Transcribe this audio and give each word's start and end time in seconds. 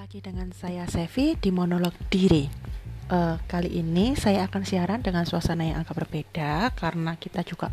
lagi 0.00 0.24
dengan 0.24 0.48
saya 0.56 0.88
Sevi 0.88 1.36
di 1.36 1.52
monolog 1.52 1.92
diri. 2.08 2.48
Uh, 3.12 3.36
kali 3.44 3.84
ini 3.84 4.16
saya 4.16 4.48
akan 4.48 4.64
siaran 4.64 5.04
dengan 5.04 5.28
suasana 5.28 5.68
yang 5.68 5.84
agak 5.84 5.92
berbeda 5.92 6.72
karena 6.72 7.20
kita 7.20 7.44
juga 7.44 7.68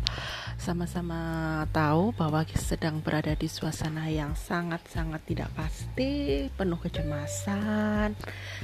sama-sama 0.60 1.64
tahu 1.72 2.12
bahwa 2.12 2.44
sedang 2.52 3.00
berada 3.00 3.32
di 3.32 3.48
suasana 3.48 4.12
yang 4.12 4.36
sangat-sangat 4.36 5.24
tidak 5.24 5.48
pasti, 5.56 6.52
penuh 6.52 6.76
kecemasan, 6.76 8.12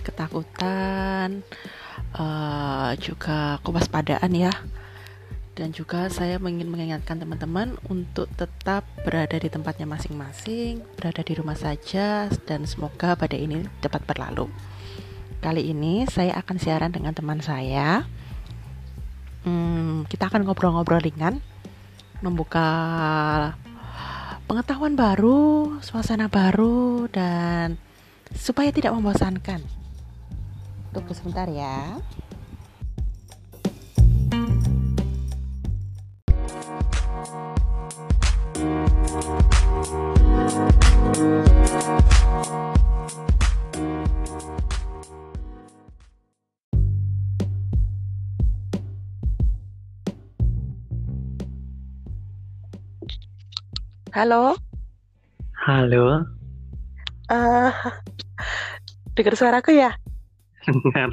ketakutan, 0.05 1.41
uh, 2.21 2.93
juga 3.01 3.65
kewaspadaan 3.65 4.33
ya 4.37 4.53
dan 5.55 5.71
juga 5.71 6.11
saya 6.11 6.43
ingin 6.43 6.67
mengingatkan 6.67 7.23
teman-teman 7.23 7.79
untuk 7.87 8.27
tetap 8.35 8.83
berada 9.07 9.39
di 9.39 9.47
tempatnya 9.47 9.87
masing-masing, 9.87 10.83
berada 10.99 11.23
di 11.23 11.33
rumah 11.39 11.55
saja, 11.55 12.27
dan 12.43 12.67
semoga 12.67 13.15
pada 13.15 13.39
ini 13.39 13.63
cepat 13.79 14.03
berlalu. 14.03 14.51
Kali 15.39 15.71
ini 15.71 16.11
saya 16.11 16.35
akan 16.43 16.57
siaran 16.59 16.91
dengan 16.91 17.15
teman 17.15 17.39
saya. 17.39 18.03
Hmm, 19.47 20.03
kita 20.11 20.27
akan 20.27 20.43
ngobrol-ngobrol 20.43 20.99
ringan, 20.99 21.39
membuka 22.19 22.67
pengetahuan 24.51 24.99
baru, 24.99 25.79
suasana 25.87 26.27
baru, 26.27 27.07
dan 27.15 27.79
supaya 28.35 28.75
tidak 28.75 28.91
membosankan. 28.91 29.63
Tunggu 30.91 31.15
sebentar 31.15 31.47
ya. 31.47 32.03
Halo. 54.15 54.55
Halo. 55.67 56.23
Uh, 57.27 57.75
dengar 59.19 59.35
suaraku 59.35 59.75
ya? 59.75 59.91
Dengar. 60.63 61.11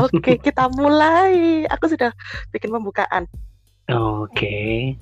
Oke, 0.00 0.40
kita 0.48 0.72
mulai. 0.72 1.68
Aku 1.68 1.84
sudah 1.84 2.16
bikin 2.48 2.72
pembukaan. 2.72 3.28
Oke. 3.92 4.96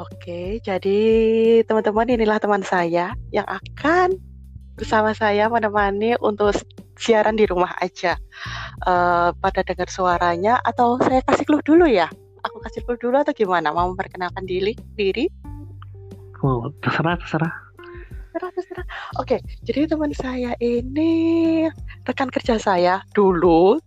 Oke, 0.00 0.56
jadi 0.64 1.00
teman-teman 1.68 2.08
inilah 2.08 2.40
teman 2.40 2.64
saya 2.64 3.12
yang 3.28 3.44
akan 3.44 4.16
bersama 4.80 5.12
saya 5.12 5.52
menemani 5.52 6.16
untuk 6.24 6.56
siaran 6.96 7.36
di 7.36 7.44
rumah 7.44 7.76
aja. 7.84 8.16
Uh, 8.88 9.36
pada 9.36 9.60
dengar 9.60 9.92
suaranya 9.92 10.64
atau 10.64 10.96
saya 10.96 11.20
kasih 11.28 11.44
clue 11.44 11.60
dulu 11.60 11.84
ya? 11.84 12.08
Aku 12.40 12.56
kasih 12.64 12.80
clue 12.88 12.96
dulu 12.96 13.20
atau 13.20 13.36
gimana? 13.36 13.68
Mau 13.68 13.92
memperkenalkan 13.92 14.48
diri? 14.48 14.72
Diri? 14.96 15.41
Oh, 16.42 16.66
terserah, 16.82 17.14
terserah. 17.22 17.54
Terserah, 18.34 18.50
terserah. 18.50 18.86
Oke, 19.22 19.38
jadi 19.62 19.86
teman 19.86 20.10
saya 20.10 20.58
ini 20.58 21.64
rekan 22.02 22.26
kerja 22.34 22.58
saya 22.58 22.98
dulu 23.14 23.78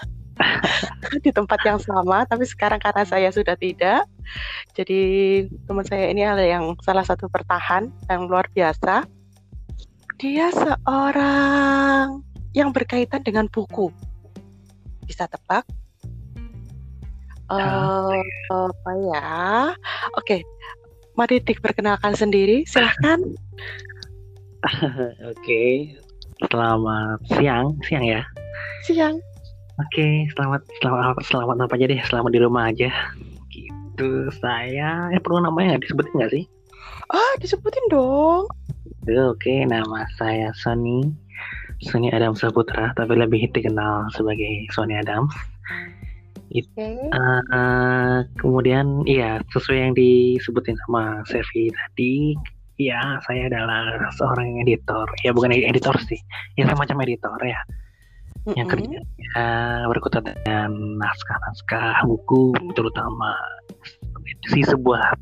di 1.24 1.28
tempat 1.28 1.60
yang 1.68 1.76
sama, 1.76 2.24
tapi 2.24 2.48
sekarang 2.48 2.80
karena 2.80 3.04
saya 3.04 3.28
sudah 3.28 3.52
tidak. 3.60 4.08
Jadi 4.72 5.00
teman 5.68 5.84
saya 5.84 6.08
ini 6.08 6.24
ada 6.24 6.40
yang 6.40 6.72
salah 6.80 7.04
satu 7.04 7.28
bertahan 7.28 7.92
yang 8.08 8.32
luar 8.32 8.48
biasa. 8.56 9.04
Dia 10.16 10.48
seorang 10.56 12.24
yang 12.56 12.72
berkaitan 12.72 13.20
dengan 13.20 13.44
buku. 13.52 13.92
Bisa 15.04 15.28
tebak? 15.28 15.68
Uh, 17.50 18.14
apa 18.54 18.92
ya? 19.10 19.28
Oke, 20.14 20.46
Mari 21.18 21.42
diperkenalkan 21.42 22.14
sendiri, 22.14 22.62
silahkan. 22.66 23.18
Oke, 25.32 25.94
selamat 26.48 27.18
siang, 27.32 27.74
siang 27.86 28.04
ya. 28.04 28.22
Siang. 28.86 29.16
Oke, 29.80 30.28
selamat 30.36 30.60
selamat 30.84 31.16
selamat 31.24 31.56
apa 31.64 31.74
aja 31.80 31.86
deh, 31.88 32.00
selamat 32.04 32.30
di 32.36 32.40
rumah 32.40 32.68
aja. 32.68 32.92
Gitu, 33.48 34.28
saya 34.38 35.08
eh 35.10 35.20
perlu 35.20 35.40
namanya 35.40 35.76
nggak 35.76 35.88
disebutin 35.88 36.14
nggak 36.20 36.32
sih? 36.36 36.44
Ah, 37.10 37.32
disebutin 37.40 37.86
dong. 37.88 38.44
Oke, 39.08 39.64
nama 39.64 40.04
saya 40.20 40.52
Sony, 40.52 41.02
Sony 41.80 42.12
Adam 42.12 42.36
Saputra, 42.36 42.92
tapi 42.92 43.16
lebih 43.16 43.48
dikenal 43.50 44.12
sebagai 44.12 44.68
Sony 44.70 45.00
Adams. 46.50 46.68
Okay. 46.74 46.98
Uh, 47.14 47.42
uh, 47.54 48.16
kemudian 48.42 49.06
iya 49.06 49.38
sesuai 49.54 49.78
yang 49.78 49.94
disebutin 49.94 50.74
sama 50.86 51.22
Sevi 51.30 51.70
tadi, 51.70 52.34
ya 52.82 53.22
saya 53.26 53.46
adalah 53.46 54.10
seorang 54.18 54.60
editor. 54.66 55.06
Ya 55.22 55.30
bukan 55.30 55.54
editor 55.54 55.94
sih, 56.04 56.18
ya 56.58 56.66
semacam 56.66 57.06
editor 57.06 57.38
ya. 57.46 57.60
Mm-hmm. 58.40 58.56
Yang 58.56 58.68
kerjanya 58.72 59.02
berkutat 59.92 60.22
dengan 60.24 60.98
naskah-naskah 60.98 62.08
buku, 62.08 62.56
terutama 62.72 63.36
si 64.48 64.64
sebuah 64.64 65.12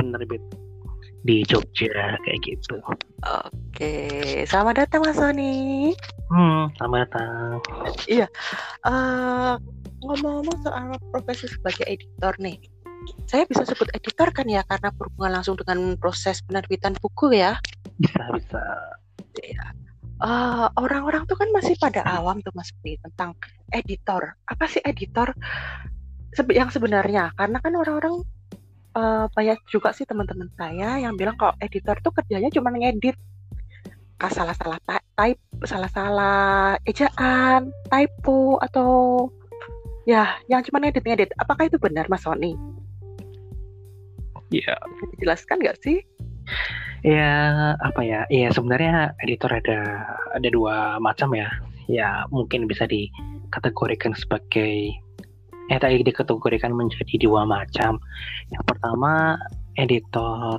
penerbit 0.00 0.40
di 1.26 1.42
Jogja 1.42 2.16
kayak 2.22 2.38
gitu. 2.46 2.78
Oke, 3.26 3.92
selamat 4.46 4.86
datang 4.86 5.02
Mas 5.02 5.18
Sony. 5.18 5.90
Hmm, 6.30 6.70
selamat 6.78 6.98
datang. 7.10 7.58
Iya, 8.06 8.26
uh, 8.86 9.58
ngomong-ngomong 10.04 10.58
soal 10.64 10.92
profesi 11.12 11.48
sebagai 11.48 11.84
editor 11.88 12.34
nih 12.40 12.58
saya 13.30 13.46
bisa 13.46 13.62
sebut 13.62 13.86
editor 13.94 14.34
kan 14.34 14.50
ya 14.50 14.66
karena 14.66 14.90
berhubungan 14.90 15.38
langsung 15.38 15.54
dengan 15.54 15.94
proses 15.94 16.42
penerbitan 16.42 16.98
buku 16.98 17.38
ya? 17.38 17.54
Bisa 18.02 18.18
bisa. 18.34 18.62
Ya 19.46 19.70
uh, 20.22 20.68
orang-orang 20.78 21.28
tuh 21.28 21.36
kan 21.36 21.48
masih 21.52 21.76
pada 21.76 22.00
awam 22.06 22.40
tuh 22.40 22.52
mas 22.56 22.72
Pri 22.80 22.96
tentang 23.00 23.36
editor. 23.72 24.36
Apa 24.48 24.64
sih 24.70 24.80
editor? 24.84 25.32
Yang 26.52 26.76
sebenarnya 26.80 27.32
karena 27.32 27.58
kan 27.64 27.72
orang-orang 27.76 28.14
uh, 28.96 29.24
banyak 29.32 29.56
juga 29.72 29.92
sih 29.96 30.04
teman-teman 30.04 30.52
saya 30.56 31.00
yang 31.00 31.16
bilang 31.16 31.36
kalau 31.40 31.56
editor 31.60 31.96
tuh 32.00 32.12
kerjanya 32.12 32.52
cuma 32.52 32.72
ngedit. 32.72 33.16
Salah-salah 34.16 34.80
type 35.16 35.40
salah-salah 35.64 36.80
ejaan 36.88 37.68
typo 37.92 38.56
atau 38.64 38.88
Ya, 40.06 40.38
yang 40.46 40.62
cuma 40.62 40.78
ngedit-ngedit. 40.78 41.34
Apakah 41.42 41.66
itu 41.66 41.82
benar, 41.82 42.06
Mas 42.06 42.22
Sony? 42.22 42.54
Iya. 44.54 44.78
Bisa 44.78 45.04
dijelaskan 45.18 45.58
nggak 45.58 45.78
sih? 45.82 45.98
Ya, 47.02 47.74
apa 47.82 48.06
ya? 48.06 48.22
Ya 48.30 48.54
sebenarnya 48.54 49.18
editor 49.26 49.50
ada 49.50 50.06
ada 50.30 50.48
dua 50.54 51.02
macam 51.02 51.34
ya. 51.34 51.50
Ya 51.90 52.22
mungkin 52.30 52.70
bisa 52.70 52.86
dikategorikan 52.86 54.14
sebagai 54.14 54.94
eh 55.66 55.78
tadi 55.82 56.06
dikategorikan 56.06 56.70
menjadi 56.70 57.26
dua 57.26 57.42
macam. 57.42 57.98
Yang 58.54 58.62
pertama 58.70 59.34
editor 59.74 60.58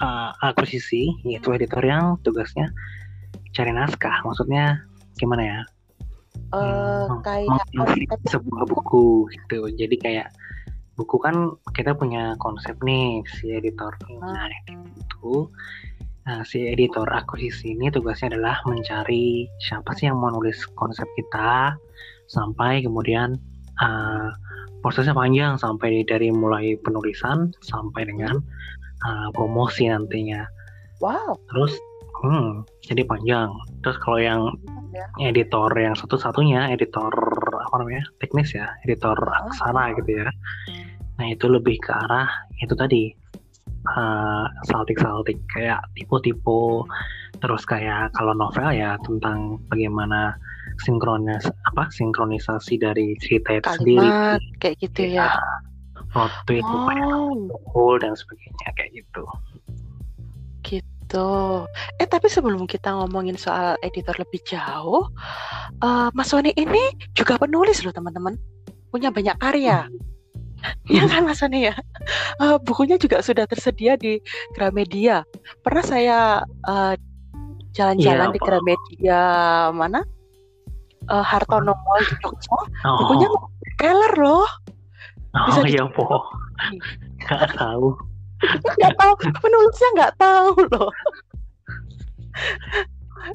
uh, 0.00 0.32
akuisisi, 0.40 1.12
yaitu 1.28 1.52
editor 1.52 1.84
yang 1.84 2.16
tugasnya 2.24 2.72
cari 3.52 3.76
naskah. 3.76 4.24
Maksudnya 4.24 4.80
gimana 5.20 5.44
ya? 5.44 5.60
Uh, 6.52 7.06
kayak 7.24 7.64
sebuah 8.28 8.64
buku 8.68 9.28
gitu. 9.32 9.68
Jadi 9.74 9.96
kayak 9.98 10.28
buku 10.98 11.16
kan 11.22 11.54
kita 11.78 11.94
punya 11.94 12.34
konsep 12.42 12.74
nih 12.82 13.22
si 13.38 13.54
editor 13.54 13.94
nah 14.18 14.50
itu 14.74 15.46
nah, 16.26 16.42
si 16.42 16.66
editor 16.66 17.06
akuisisi 17.06 17.78
ini 17.78 17.86
tugasnya 17.94 18.34
adalah 18.34 18.58
mencari 18.66 19.46
siapa 19.62 19.94
sih 19.94 20.10
yang 20.10 20.18
mau 20.18 20.34
nulis 20.34 20.58
konsep 20.74 21.06
kita 21.14 21.78
sampai 22.26 22.82
kemudian 22.82 23.38
uh, 23.78 24.28
prosesnya 24.82 25.14
panjang 25.14 25.54
sampai 25.54 26.02
dari 26.02 26.34
mulai 26.34 26.74
penulisan 26.82 27.54
sampai 27.62 28.10
dengan 28.10 28.42
uh, 29.06 29.28
promosi 29.32 29.86
nantinya. 29.88 30.44
Wow. 30.98 31.38
Terus 31.50 31.78
hmm, 32.22 32.66
jadi 32.86 33.02
panjang 33.06 33.50
terus 33.82 33.96
kalau 34.02 34.18
yang 34.18 34.42
ya. 34.94 35.06
editor 35.30 35.70
yang 35.76 35.94
satu-satunya 35.94 36.72
editor 36.74 37.12
apa 37.54 37.74
namanya 37.78 38.04
teknis 38.18 38.54
ya 38.54 38.66
editor 38.86 39.16
oh. 39.16 39.38
aksara 39.48 39.94
gitu 39.98 40.24
ya 40.24 40.28
nah 41.18 41.26
itu 41.26 41.46
lebih 41.50 41.78
ke 41.82 41.90
arah 41.90 42.30
itu 42.62 42.74
tadi 42.78 43.10
uh, 43.96 44.46
saltik-saltik 44.66 45.38
kayak 45.50 45.82
tipe-tipe 45.98 46.86
terus 47.38 47.62
kayak 47.66 48.10
kalau 48.14 48.34
novel 48.34 48.70
ya 48.74 48.98
tentang 49.06 49.62
bagaimana 49.70 50.34
sinkronis 50.82 51.46
apa 51.74 51.90
sinkronisasi 51.90 52.78
dari 52.78 53.18
cerita 53.18 53.58
itu 53.58 53.66
Kalimat, 53.66 53.78
sendiri 53.78 54.08
kayak 54.62 54.76
gitu 54.82 55.02
ya, 55.10 55.26
ya. 55.26 55.30
plot 56.14 56.32
twist 56.46 56.66
oh. 56.66 57.94
dan 57.98 58.14
sebagainya 58.14 58.70
kayak 58.78 58.90
gitu 58.94 59.22
gitu. 61.08 61.64
Eh 61.96 62.04
tapi 62.04 62.28
sebelum 62.28 62.68
kita 62.68 62.92
ngomongin 62.92 63.40
soal 63.40 63.80
editor 63.80 64.12
lebih 64.20 64.44
jauh, 64.44 65.08
uh, 65.80 66.08
Mas 66.12 66.28
Sony 66.28 66.52
ini 66.60 66.92
juga 67.16 67.40
penulis 67.40 67.80
loh 67.80 67.96
teman-teman, 67.96 68.36
punya 68.92 69.08
banyak 69.08 69.40
karya. 69.40 69.88
Iya 70.84 71.08
kan 71.08 71.24
Mas 71.24 71.40
Sony 71.40 71.72
ya? 71.72 71.74
Uh, 72.36 72.60
bukunya 72.60 73.00
juga 73.00 73.24
sudah 73.24 73.48
tersedia 73.48 73.96
di 73.96 74.20
Gramedia. 74.52 75.24
Pernah 75.64 75.84
saya 75.86 76.18
uh, 76.68 76.92
jalan-jalan 77.72 78.28
ya, 78.28 78.34
di 78.36 78.40
Gramedia 78.44 79.22
mana? 79.72 80.04
Uh, 81.08 81.24
Hartono 81.24 81.72
Mall 81.72 82.04
di 82.04 82.14
Jogja. 82.20 82.52
Oh. 82.84 83.00
Bukunya 83.00 83.28
keller 83.80 84.14
loh. 84.20 84.44
Bisa 85.48 85.64
oh 85.64 85.64
iya 85.64 85.84
po. 85.88 86.04
Gak 87.24 87.56
tahu 87.56 87.96
nggak 88.78 88.94
tahu 88.94 89.12
penulisnya 89.42 89.88
nggak 89.96 90.14
tahu 90.18 90.52
loh. 90.70 90.90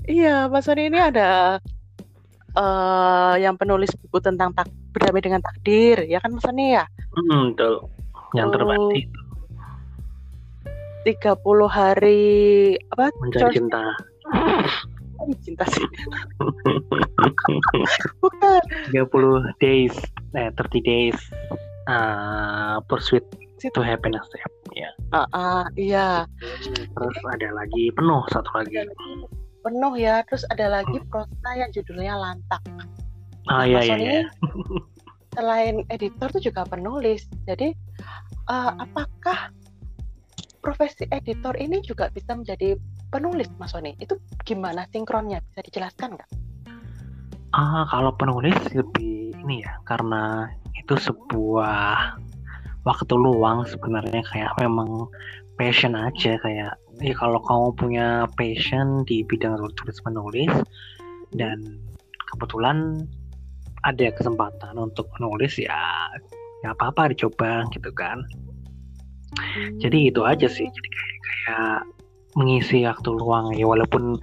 Iya 0.07 0.47
Mas 0.47 0.63
Sony 0.63 0.88
ini 0.88 1.00
ada 1.00 1.59
uh, 2.55 3.35
yang 3.35 3.59
penulis 3.59 3.91
buku 4.00 4.23
tentang 4.23 4.55
tak 4.55 4.71
berdamai 4.95 5.21
dengan 5.21 5.41
takdir 5.44 6.07
ya 6.07 6.23
kan 6.23 6.31
Mas 6.33 6.44
Sony 6.44 6.77
ya? 6.77 6.88
Hmm, 7.13 7.53
betul. 7.53 7.89
Yang 8.33 8.47
terbaik 8.57 9.05
tiga 11.03 11.35
puluh 11.35 11.67
hari 11.67 12.73
apa? 12.95 13.11
Mencari 13.19 13.59
cinta. 13.59 13.83
Cinta 15.44 15.63
sih. 15.71 15.83
Bukan. 18.23 18.61
30 18.91 19.63
days 19.63 19.95
eh 20.35 20.50
30 20.51 20.83
days 20.83 21.15
uh, 21.88 22.83
pursuit 22.91 23.23
to 23.71 23.80
happiness 23.86 24.27
ya 24.36 24.48
ya 24.74 24.89
uh, 25.13 25.27
uh, 25.31 25.63
iya. 25.77 26.25
Terus 26.98 27.18
ada 27.30 27.50
lagi 27.54 27.94
penuh 27.94 28.21
satu 28.33 28.50
lagi. 28.57 28.83
penuh 29.63 29.94
ya. 29.95 30.25
Terus 30.27 30.44
ada 30.51 30.81
lagi 30.81 30.98
prosa 31.07 31.50
yang 31.56 31.69
judulnya 31.71 32.18
lantak. 32.18 32.62
Ah 33.48 33.63
nah, 33.63 33.63
iya 33.63 33.80
iya, 33.86 33.95
iya. 34.00 34.21
selain 35.33 35.81
editor 35.89 36.30
tuh 36.30 36.42
juga 36.45 36.62
penulis 36.63 37.25
jadi 37.50 37.74
uh, 38.48 38.71
apakah 38.77 39.50
profesi 40.62 41.10
editor 41.10 41.57
ini 41.60 41.83
juga 41.83 42.07
bisa 42.13 42.38
menjadi 42.38 42.80
penulis 43.12 43.51
Mas 43.60 43.75
Sony? 43.75 43.98
Itu 44.00 44.15
gimana 44.48 44.88
sinkronnya? 44.94 45.44
Bisa 45.51 45.60
dijelaskan 45.68 46.15
nggak? 46.15 46.30
Ah 47.54 47.83
kalau 47.92 48.15
penulis 48.15 48.56
lebih 48.71 49.36
ini 49.44 49.62
ya 49.62 49.75
karena 49.83 50.48
itu 50.80 50.95
sebuah 50.95 52.15
waktu 52.83 53.13
luang 53.15 53.63
sebenarnya 53.68 54.21
kayak 54.27 54.53
memang 54.59 55.07
passion 55.56 55.95
aja 55.95 56.35
kayak 56.39 56.75
ya 57.01 57.13
kalau 57.15 57.39
kamu 57.44 57.68
punya 57.80 58.07
passion 58.35 59.07
di 59.07 59.24
bidang 59.25 59.57
tulis 59.80 59.97
menulis 60.06 60.51
dan 61.33 61.81
kebetulan 62.33 63.07
ada 63.83 64.07
kesempatan 64.15 64.75
untuk 64.80 65.07
menulis 65.19 65.59
ya 65.59 65.75
nggak 66.63 66.80
apa-apa 66.80 67.12
dicoba 67.12 67.68
gitu 67.75 67.91
kan. 67.91 68.24
Jadi 69.81 70.13
itu 70.13 70.21
aja 70.24 70.47
sih 70.47 70.63
jadi 70.69 70.89
kayak, 70.94 71.19
kayak 71.25 71.79
mengisi 72.33 72.81
waktu 72.86 73.09
luang 73.13 73.53
ya 73.53 73.65
walaupun 73.69 74.18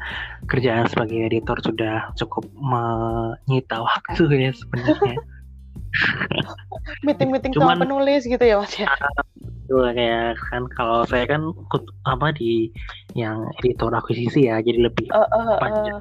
kerjaan 0.51 0.87
sebagai 0.91 1.31
editor 1.31 1.59
sudah 1.63 2.11
cukup 2.19 2.43
menyita 2.59 3.87
waktu 3.87 4.51
ya 4.51 4.51
sebenarnya 4.51 5.17
meeting-meeting 7.07 7.53
sama 7.55 7.79
penulis 7.79 8.23
gitu 8.27 8.41
ya 8.41 8.57
mas 8.61 8.75
ya? 8.75 8.89
Itu 9.67 9.83
kayak 9.83 10.39
kan 10.51 10.63
kalau 10.75 11.07
saya 11.07 11.27
kan 11.27 11.51
apa 12.07 12.35
di 12.35 12.71
yang 13.15 13.47
editor 13.63 13.91
akuisisi 13.95 14.47
ya 14.47 14.63
jadi 14.63 14.91
lebih 14.91 15.11
uh, 15.11 15.27
uh, 15.27 15.59
panjang 15.59 15.99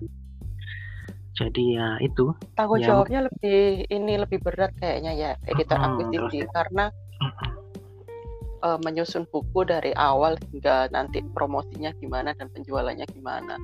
jadi. 1.38 1.64
Ya 1.80 1.88
itu 2.04 2.36
tanggung 2.60 2.84
ya, 2.84 2.94
jawabnya 2.94 3.32
lebih 3.32 3.88
ini 3.88 4.14
lebih 4.20 4.44
berat 4.44 4.76
kayaknya 4.78 5.12
ya 5.16 5.30
editor 5.48 5.78
uh, 5.80 5.86
akuisisi 5.90 6.44
uh, 6.44 6.50
karena 6.52 6.86
uh, 7.24 7.34
uh, 8.64 8.78
menyusun 8.84 9.26
buku 9.32 9.64
dari 9.66 9.96
awal 9.96 10.36
hingga 10.52 10.92
nanti 10.92 11.24
promosinya 11.34 11.96
gimana 11.98 12.36
dan 12.36 12.52
penjualannya 12.52 13.08
gimana. 13.10 13.56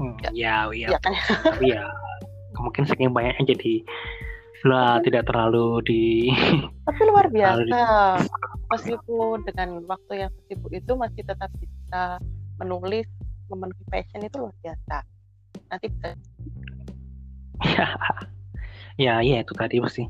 Hmm, 0.00 0.16
ya, 0.24 0.30
ya, 0.32 0.56
ya, 0.72 0.88
ya 0.96 0.98
kan? 1.04 1.12
tapi 1.44 1.76
ya 1.76 1.84
mungkin 2.64 2.84
saking 2.88 3.12
banyaknya 3.12 3.56
jadi 3.56 3.84
lah 4.62 5.02
tidak 5.02 5.26
terlalu 5.26 5.82
di 5.82 6.04
tapi 6.86 7.00
luar 7.06 7.26
biasa. 7.34 7.82
Meskipun 8.72 9.44
dengan 9.44 9.84
waktu 9.84 10.26
yang 10.26 10.32
sibuk 10.48 10.72
itu 10.72 10.92
masih 10.96 11.22
tetap 11.26 11.50
bisa 11.60 12.22
menulis 12.56 13.04
memenuhi 13.52 13.84
passion 13.90 14.24
itu 14.24 14.36
luar 14.38 14.54
biasa. 14.64 14.96
Nanti 15.68 15.86
bisa 15.90 16.06
ya 17.62 17.88
ya 19.04 19.14
iya 19.20 19.36
itu 19.42 19.52
tadi 19.52 19.82
pasti. 19.82 20.04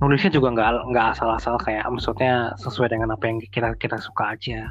Nulisnya 0.00 0.34
juga 0.34 0.52
nggak 0.52 0.70
nggak 0.92 1.06
asal-asal 1.16 1.56
kayak 1.62 1.86
maksudnya 1.88 2.54
sesuai 2.58 2.90
dengan 2.92 3.14
apa 3.14 3.24
yang 3.28 3.38
kita 3.40 3.76
kita 3.78 3.96
suka 4.02 4.34
aja 4.34 4.68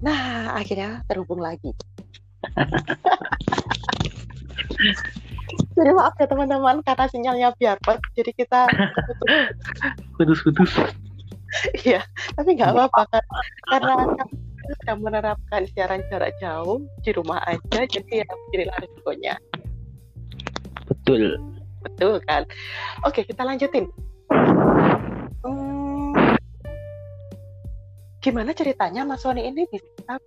Nah, 0.00 0.56
akhirnya 0.56 1.04
terhubung 1.08 1.40
lagi. 1.40 1.72
Jadi 5.76 5.90
maaf 5.92 6.14
ya 6.20 6.26
teman-teman 6.28 6.80
karena 6.84 7.04
sinyalnya 7.10 7.48
biarpet, 7.56 7.98
jadi 8.16 8.30
kita 8.36 8.68
putus-putus. 10.16 10.72
Iya, 11.82 12.06
tapi 12.38 12.54
nggak 12.54 12.70
apa-apa 12.70 13.02
kan 13.10 13.24
karena 13.66 13.94
kita 14.14 14.72
sudah 14.84 14.96
menerapkan 15.00 15.62
siaran 15.74 16.00
jarak 16.06 16.30
jauh 16.38 16.78
di 17.02 17.10
rumah 17.10 17.42
aja, 17.48 17.82
jadi 17.88 18.22
ya 18.22 18.26
beginilah 18.28 18.76
resikonya. 18.78 19.34
Betul. 20.86 21.40
Betul 21.80 22.20
kan. 22.28 22.44
Oke, 23.08 23.24
kita 23.24 23.42
lanjutin. 23.42 23.88
Gimana 28.20 28.52
ceritanya 28.52 29.02
Mas 29.08 29.24
Sony 29.24 29.48
ini 29.48 29.64
bisa 29.72 30.20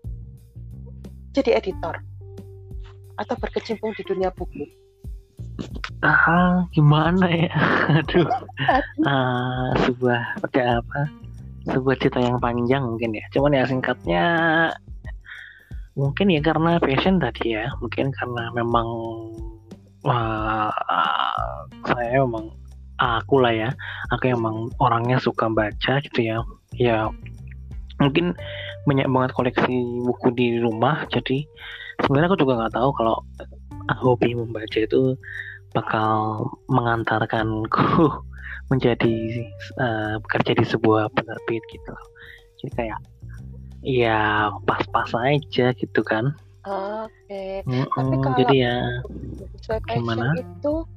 jadi 1.33 1.62
editor 1.62 2.01
atau 3.21 3.35
berkecimpung 3.38 3.93
di 3.93 4.01
dunia 4.05 4.33
buku? 4.33 4.65
Ah, 6.01 6.65
gimana 6.73 7.29
ya? 7.29 7.53
Aduh, 8.01 8.27
uh, 9.05 9.69
sebuah 9.85 10.41
ada 10.41 10.81
apa? 10.81 11.01
Sebuah 11.69 11.95
cerita 12.01 12.19
yang 12.19 12.41
panjang 12.41 12.83
mungkin 12.83 13.15
ya. 13.15 13.23
Cuman 13.31 13.55
ya 13.55 13.63
singkatnya 13.63 14.25
mungkin 15.93 16.33
ya 16.33 16.41
karena 16.41 16.81
passion 16.81 17.21
tadi 17.21 17.55
ya. 17.55 17.69
Mungkin 17.79 18.12
karena 18.12 18.43
memang 18.57 18.88
uh, 20.03 20.73
uh, 20.73 21.57
saya 21.88 22.25
memang 22.25 22.51
aku 23.00 23.39
lah 23.39 23.53
ya. 23.53 23.69
Aku 24.12 24.33
emang 24.33 24.73
orangnya 24.81 25.21
suka 25.21 25.47
baca 25.47 26.01
gitu 26.03 26.19
ya. 26.19 26.38
Ya 26.75 27.07
mungkin 28.01 28.33
banyak 28.89 29.07
banget 29.09 29.31
koleksi 29.38 29.75
buku 30.01 30.27
di 30.33 30.47
rumah 30.59 31.05
jadi 31.13 31.45
sebenarnya 32.01 32.27
aku 32.33 32.39
juga 32.41 32.53
nggak 32.59 32.73
tahu 32.73 32.89
kalau 32.97 33.17
hobi 34.01 34.33
membaca 34.33 34.79
itu 34.79 35.17
bakal 35.73 36.45
mengantarkanku 36.69 38.09
menjadi 38.71 39.15
uh, 39.77 40.15
bekerja 40.23 40.57
di 40.57 40.65
sebuah 40.65 41.12
penerbit 41.13 41.62
gitu 41.69 41.93
jadi 42.63 42.71
kayak 42.73 43.00
ya 43.83 44.50
pas-pas 44.63 45.12
aja 45.19 45.75
gitu 45.75 46.01
kan 46.01 46.31
oke 46.63 47.12
okay. 47.27 47.62
mm 47.67 47.83
-mm, 47.83 47.88
tapi 47.91 48.15
kalau 48.23 48.38
jadi 48.39 48.55
ya 48.55 48.77
gimana 49.91 50.31
itu 50.39 50.88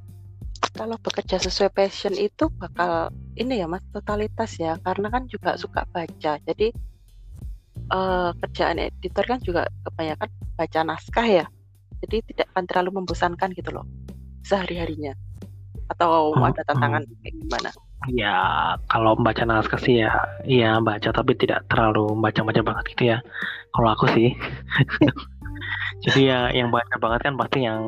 kalau 0.73 0.95
bekerja 1.01 1.37
sesuai 1.41 1.73
passion 1.73 2.15
itu 2.15 2.47
bakal 2.57 3.11
ini 3.37 3.61
ya 3.61 3.69
mas 3.69 3.85
totalitas 3.93 4.57
ya 4.57 4.75
karena 4.81 5.07
kan 5.13 5.29
juga 5.29 5.55
suka 5.55 5.85
baca. 5.93 6.41
Jadi 6.41 6.73
uh, 7.93 8.33
kerjaan 8.43 8.81
editor 8.81 9.25
kan 9.25 9.39
juga 9.45 9.69
kebanyakan 9.85 10.29
baca 10.57 10.79
naskah 10.83 11.27
ya. 11.27 11.45
Jadi 12.05 12.17
tidak 12.33 12.47
akan 12.53 12.65
terlalu 12.69 13.01
membosankan 13.01 13.53
gitu 13.53 13.69
loh 13.73 13.85
sehari-harinya. 14.45 15.13
Atau 15.87 16.35
hmm, 16.35 16.43
ada 16.43 16.61
tantangan 16.67 17.03
hmm. 17.05 17.17
kayak 17.23 17.35
gimana? 17.45 17.69
Ya 18.13 18.35
kalau 18.93 19.17
membaca 19.17 19.43
naskah 19.47 19.81
sih 19.81 20.05
ya 20.05 20.13
iya 20.45 20.77
baca 20.77 21.09
tapi 21.09 21.33
tidak 21.33 21.65
terlalu 21.71 22.13
baca-baca 22.17 22.61
banget 22.61 22.85
gitu 22.97 23.03
ya. 23.15 23.17
Kalau 23.73 23.89
aku 23.93 24.05
sih. 24.13 24.33
Jadi 26.05 26.29
ya 26.29 26.53
yang 26.53 26.69
baca 26.69 26.95
banget 27.01 27.25
kan 27.25 27.33
pasti 27.37 27.65
yang 27.65 27.81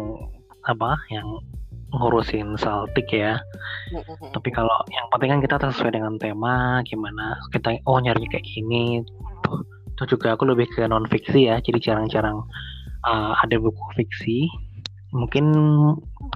apa 0.65 0.98
yang 1.13 1.25
ngurusin 1.93 2.58
saltik 2.62 3.10
ya. 3.10 3.41
Tapi 4.34 4.50
kalau 4.53 4.77
yang 4.93 5.08
penting 5.10 5.29
kan 5.38 5.41
kita 5.41 5.55
sesuai 5.74 5.98
dengan 5.98 6.15
tema, 6.22 6.86
gimana 6.86 7.38
kita 7.50 7.81
oh 7.89 7.98
nyari 7.98 8.25
kayak 8.29 8.46
gini. 8.46 9.01
Tuh, 9.46 9.65
tuh 9.98 10.05
juga 10.05 10.38
aku 10.38 10.46
lebih 10.50 10.69
ke 10.74 10.86
non 10.86 11.10
fiksi 11.10 11.50
ya, 11.50 11.58
jadi 11.60 11.79
jarang-jarang 11.81 12.46
uh, 13.05 13.34
ada 13.41 13.55
buku 13.58 13.84
fiksi. 13.98 14.46
Mungkin 15.10 15.46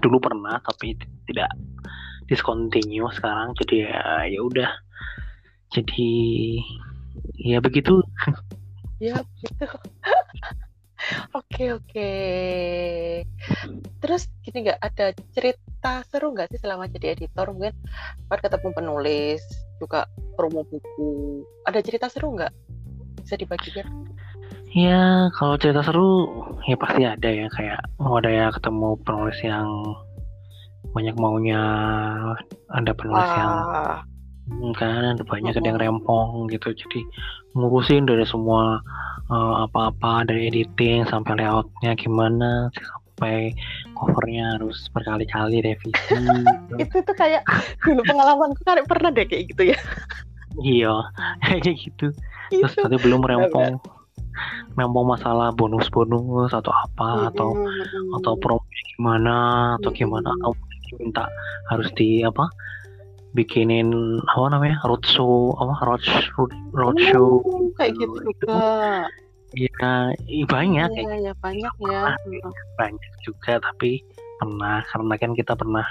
dulu 0.02 0.18
pernah 0.18 0.58
tapi 0.66 0.98
tidak 1.30 1.50
discontinue 2.26 3.10
sekarang. 3.14 3.54
Jadi 3.62 3.86
ya 3.86 4.26
ya 4.26 4.40
udah. 4.42 4.72
Jadi 5.70 6.12
ya 7.38 7.62
begitu. 7.62 8.02
Ya 8.98 9.22
gitu. 9.38 9.68
Oke 11.36 11.76
oke. 11.76 12.12
Terus 14.00 14.32
gini 14.54 14.70
nggak 14.70 14.86
ada 14.86 15.06
cerita 15.34 16.06
seru 16.14 16.30
nggak 16.30 16.54
sih 16.54 16.62
selama 16.62 16.86
jadi 16.86 17.18
editor 17.18 17.50
mungkin 17.50 17.74
kan 18.30 18.38
ketemu 18.38 18.70
penulis 18.78 19.42
juga 19.82 20.06
promo 20.38 20.62
buku. 20.70 21.42
Ada 21.66 21.82
cerita 21.82 22.06
seru 22.14 22.38
nggak? 22.38 22.54
Bisa 23.26 23.34
dibagikan? 23.34 23.90
Ya 24.78 25.34
kalau 25.34 25.58
cerita 25.58 25.82
seru 25.82 26.30
ya 26.70 26.78
pasti 26.78 27.02
ada 27.02 27.30
ya 27.34 27.50
kayak 27.50 27.82
mau 27.98 28.22
ada 28.22 28.30
ya 28.30 28.54
ketemu 28.54 28.94
penulis 29.02 29.42
yang 29.42 29.70
banyak 30.94 31.18
maunya, 31.18 31.66
ada 32.70 32.94
penulis 32.94 33.26
yang 33.34 33.54
Wah, 33.66 34.06
Hmm, 34.44 34.76
kan 34.76 35.16
ada 35.16 35.24
banyak 35.24 35.56
ada 35.56 35.64
yang 35.72 35.80
rempong 35.80 36.52
gitu 36.52 36.76
jadi 36.76 37.00
ngurusin 37.56 38.04
dari 38.04 38.28
semua 38.28 38.84
eh, 39.32 39.54
apa-apa 39.64 40.28
dari 40.28 40.52
editing 40.52 41.08
sampai 41.08 41.40
layoutnya 41.40 41.96
gimana 41.96 42.68
sampai 43.14 43.54
covernya 43.94 44.58
harus 44.58 44.90
berkali-kali 44.90 45.62
revisi 45.62 46.18
gitu. 46.18 46.76
itu 46.84 46.98
tuh 47.06 47.16
kayak 47.16 47.46
dulu 47.86 48.02
pengalamanku 48.10 48.62
kan 48.66 48.82
pernah 48.90 49.14
deh 49.14 49.30
kayak 49.30 49.54
gitu 49.54 49.70
ya. 49.70 49.78
iya 50.66 50.94
kayak 51.62 51.78
gitu 51.78 52.10
terus 52.50 52.74
Itu. 52.74 52.82
tadi 52.82 52.98
belum 52.98 53.22
rempong 53.22 53.78
rempong 54.74 55.06
masalah 55.06 55.54
bonus-bonus 55.54 56.58
atau 56.58 56.74
apa 56.74 57.30
atau 57.30 57.54
atau 58.18 58.34
promo 58.42 58.66
gimana 58.98 59.78
atau 59.78 59.94
gimana 59.94 60.34
atau 60.42 60.58
minta 60.98 61.30
harus 61.70 61.90
di 61.94 62.26
apa 62.26 62.50
bikinin 63.34 63.94
apa 64.30 64.46
namanya 64.58 64.78
roadshow 64.86 65.54
apa 65.58 65.74
road 65.86 66.02
road 66.38 66.52
roadshow 66.74 67.42
Oh, 67.46 67.70
kayak 67.78 67.98
gitu 67.98 68.18
juga. 68.30 69.06
Iya, 69.54 70.18
i- 70.26 70.48
banyak 70.50 70.90
Iya, 70.98 71.30
ya 71.30 71.34
banyak 71.38 71.74
ya. 71.86 72.02
Pernah. 72.18 72.54
banyak 72.78 73.14
juga 73.22 73.62
tapi 73.62 74.02
pernah 74.42 74.82
karena 74.90 75.14
kan 75.16 75.32
kita 75.38 75.54
pernah 75.54 75.86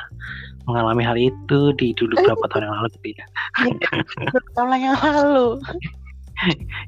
mengalami 0.67 1.03
hal 1.07 1.17
itu 1.17 1.73
di 1.79 1.95
dulu 1.95 2.19
berapa 2.27 2.45
tahun 2.51 2.69
yang 2.69 2.75
lalu 2.83 2.89
gitu 2.99 3.09
ya. 3.17 3.27
Tahun 4.59 4.75
yang 4.77 4.99
lalu. 4.99 5.47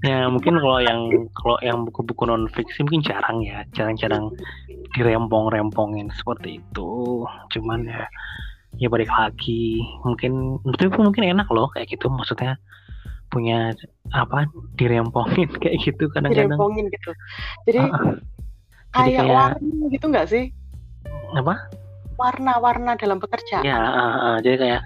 Ya 0.02 0.26
mungkin 0.26 0.58
kalau 0.58 0.82
yang 0.82 1.30
kalau 1.38 1.54
yang 1.62 1.86
buku-buku 1.86 2.26
non 2.26 2.50
fiksi 2.50 2.82
mungkin 2.82 3.06
jarang 3.06 3.38
ya, 3.38 3.62
jarang-jarang 3.70 4.34
dirempong-rempongin 4.98 6.10
seperti 6.10 6.58
itu. 6.58 7.22
Cuman 7.54 7.86
ya 7.86 8.02
ya 8.82 8.90
balik 8.90 9.06
lagi 9.14 9.78
mungkin 10.02 10.58
pun 10.58 11.02
mungkin 11.06 11.22
enak 11.22 11.46
loh 11.54 11.70
kayak 11.70 11.86
gitu 11.94 12.10
maksudnya 12.10 12.58
punya 13.28 13.72
apa 14.12 14.46
dirempongin 14.76 15.48
kayak 15.62 15.80
gitu 15.82 16.06
kadang-kadang 16.12 16.54
Dirempongin 16.54 16.86
gitu. 16.90 17.10
Jadi 17.66 17.80
ah. 17.80 17.92
jadi 18.94 19.10
kayak 19.10 19.18
kayak 19.18 19.34
warna 19.34 19.84
gitu 19.90 20.04
nggak 20.08 20.28
sih? 20.28 20.44
apa 21.34 21.54
Warna-warna 22.14 22.94
dalam 22.94 23.18
pekerjaan. 23.18 23.66
ya 23.66 23.74
ah, 23.74 23.98
ah. 23.98 24.36
jadi 24.38 24.54
kayak 24.54 24.82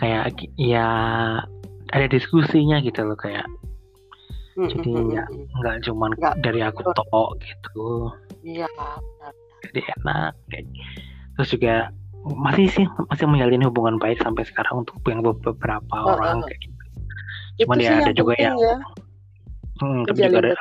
kayak 0.00 0.22
ya 0.56 0.88
ada 1.92 2.06
diskusinya 2.08 2.80
gitu 2.80 3.04
loh 3.04 3.16
kayak 3.16 3.44
Mm, 4.52 4.68
jadi 4.68 4.92
mm, 4.92 5.00
mm, 5.00 5.12
ya 5.16 5.24
mm. 5.32 5.44
nggak 5.64 5.76
cuman 5.88 6.10
Nggak, 6.12 6.34
dari 6.44 6.60
aku 6.60 6.80
tok 6.92 7.40
gitu 7.40 8.12
Iya, 8.44 8.68
jadi 9.64 9.80
enak 9.96 10.36
kayak 10.52 10.64
terus 11.32 11.48
juga 11.56 11.74
masih 12.36 12.68
sih 12.68 12.84
masih 13.08 13.24
menjalin 13.32 13.64
hubungan 13.64 13.96
baik 13.96 14.20
sampai 14.20 14.44
sekarang 14.44 14.84
untuk 14.84 15.00
yang 15.08 15.24
be- 15.24 15.40
beberapa 15.40 15.96
Oh, 15.96 16.20
orang 16.20 16.44
oh. 16.44 16.44
kayak 16.44 16.60
Itu 17.60 17.68
Cuman 17.68 17.78
sih 17.78 17.86
ya 17.86 17.94
ada 18.00 18.12
juga 18.16 18.32
yang 18.40 18.56
ya, 18.56 18.74
hmm, 19.80 20.00
tapi 20.08 20.18
juga 20.24 20.38
ada 20.40 20.52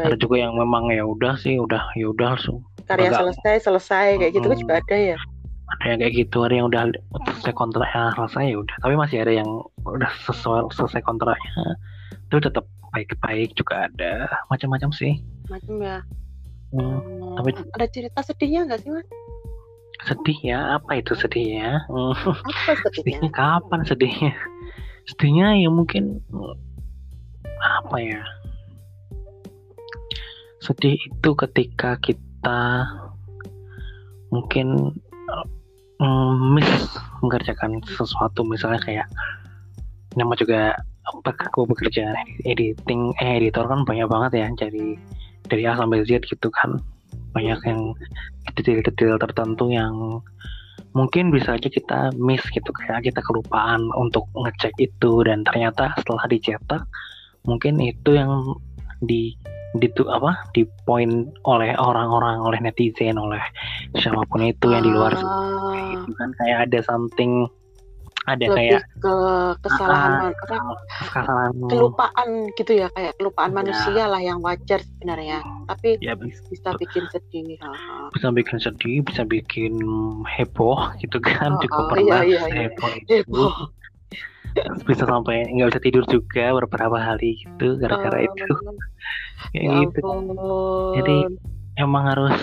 ada 0.00 0.16
juga 0.18 0.36
yang 0.40 0.52
memang 0.56 0.90
ya 0.90 1.04
udah 1.06 1.36
sih 1.38 1.60
udah 1.60 1.82
ya 1.94 2.10
udah 2.10 2.34
langsung 2.34 2.64
Karya 2.88 3.12
nggak 3.12 3.22
selesai, 3.22 3.56
selesai 3.70 4.06
kayak 4.18 4.32
gitu 4.34 4.46
kan 4.50 4.56
Mm. 4.58 4.62
juga 4.66 4.74
ada 4.82 4.96
ya. 4.98 5.16
ada 5.70 5.84
yang 5.86 5.98
kayak 6.02 6.14
gitu 6.18 6.38
ada 6.42 6.54
yang 6.58 6.66
udah 6.66 6.82
selesai 7.30 7.54
kontraknya 7.54 8.10
selesai 8.18 8.44
ya 8.50 8.56
udah. 8.58 8.76
Tapi 8.82 8.94
masih 8.98 9.16
ada 9.22 9.32
yang 9.38 9.50
udah 9.86 10.10
sesuai 10.26 10.74
selesai 10.74 10.98
kontraknya. 11.06 11.78
Itu 12.26 12.42
tetap 12.42 12.66
baik-baik 12.90 13.54
juga 13.54 13.86
ada 13.86 14.26
macam-macam 14.50 14.90
sih. 14.90 15.22
Macam 15.46 15.78
ya. 15.78 16.02
Hmm, 16.74 16.98
Hmm, 16.98 17.34
tapi 17.38 17.50
ada 17.54 17.86
cerita 17.86 18.18
sedihnya 18.26 18.66
nggak 18.66 18.80
sih 18.82 18.90
mas? 18.90 19.06
sedih 20.00 20.38
ya? 20.42 20.80
Apa 20.80 20.98
itu 20.98 21.12
sedihnya? 21.14 21.86
Hmm, 21.86 22.14
Apa 22.16 22.90
sedihnya 22.90 23.30
kapan 23.30 23.86
sedihnya 23.86 24.34
sedihnya 25.10 25.58
ya 25.58 25.70
mungkin 25.72 26.22
apa 27.60 27.96
ya 27.98 28.22
sedih 30.60 30.96
itu 30.96 31.30
ketika 31.34 31.96
kita 31.98 32.84
mungkin 34.30 34.94
mm, 35.98 36.34
miss 36.56 36.70
mengerjakan 37.20 37.80
sesuatu. 37.84 38.44
Misalnya 38.46 38.80
kayak 38.80 39.08
nama 40.16 40.32
juga 40.34 40.76
aku 41.20 41.66
bekerja 41.66 42.12
editing 42.44 43.16
eh 43.20 43.40
editor 43.40 43.66
kan 43.66 43.82
banyak 43.84 44.06
banget 44.06 44.32
ya 44.36 44.46
dari 44.56 44.96
dari 45.50 45.62
A 45.66 45.76
sampai 45.76 46.06
Z 46.06 46.24
gitu 46.28 46.48
kan. 46.52 46.80
Banyak 47.34 47.60
yang 47.66 47.94
detail-detail 48.54 49.18
tertentu 49.22 49.70
yang 49.70 50.22
mungkin 50.92 51.30
bisa 51.30 51.54
aja 51.54 51.68
kita 51.70 52.10
miss 52.18 52.42
gitu 52.50 52.70
kayak 52.74 53.06
kita 53.06 53.22
kelupaan 53.22 53.90
untuk 53.94 54.26
ngecek 54.34 54.74
itu 54.82 55.22
dan 55.22 55.46
ternyata 55.46 55.94
setelah 56.02 56.26
dicetak 56.26 56.82
mungkin 57.46 57.78
itu 57.78 58.18
yang 58.18 58.58
di 59.00 59.34
di 59.78 59.86
tu- 59.94 60.10
apa 60.10 60.50
di 60.50 60.66
point 60.82 61.30
oleh 61.46 61.78
orang-orang 61.78 62.42
oleh 62.42 62.58
netizen 62.58 63.14
oleh 63.14 63.40
siapa 63.94 64.26
pun 64.26 64.42
itu 64.42 64.74
yang 64.74 64.82
di 64.82 64.90
luar 64.90 65.14
Ah, 65.14 65.94
gitu 65.94 66.10
kan. 66.18 66.34
Kayak 66.42 66.58
ada 66.66 66.78
something 66.82 67.46
ada 68.28 68.44
lebih 68.44 68.56
kayak 68.56 68.82
ke 69.00 69.14
kesalahan 69.64 70.12
apa, 70.28 70.56
kesalahan. 71.08 71.52
kelupaan 71.72 72.28
gitu 72.52 72.72
ya 72.76 72.88
kayak 72.92 73.16
kelupaan 73.16 73.50
Ya. 73.50 73.56
manusia 73.64 74.04
lah 74.04 74.20
yang 74.20 74.38
wajar 74.44 74.80
sebenarnya. 74.84 75.40
Tapi 75.64 75.96
ya 76.04 76.12
bis- 76.14 76.44
bisa 76.52 76.76
bikin 76.76 77.08
sedih 77.08 77.56
Ah, 77.64 78.12
bisa 78.12 78.28
bikin 78.28 78.58
sedih 78.60 79.00
bisa 79.00 79.22
bikin 79.24 79.72
heboh 80.28 80.92
gitu 81.00 81.16
kan 81.22 81.56
Oh, 81.56 81.60
juga 81.64 81.78
oh, 81.80 81.86
pernah 81.88 82.20
iya, 82.20 82.20
iya, 82.24 82.42
iya. 82.44 82.60
heboh 82.68 82.90
itu. 82.92 83.08
Heboh. 83.24 83.54
Bisa 84.82 85.06
sampai 85.06 85.46
nggak 85.46 85.70
bisa 85.70 85.78
tidur 85.80 86.02
juga 86.10 86.50
beberapa 86.58 86.98
hari 86.98 87.38
gitu 87.38 87.78
gara-gara 87.78 88.18
Ah, 88.18 88.26
itu. 88.26 88.54
kayak 89.54 89.62
ya 89.62 89.86
gitu. 89.86 90.02
Ampun. 90.02 90.34
Jadi, 90.98 91.16
emang 91.78 92.02
harus 92.10 92.34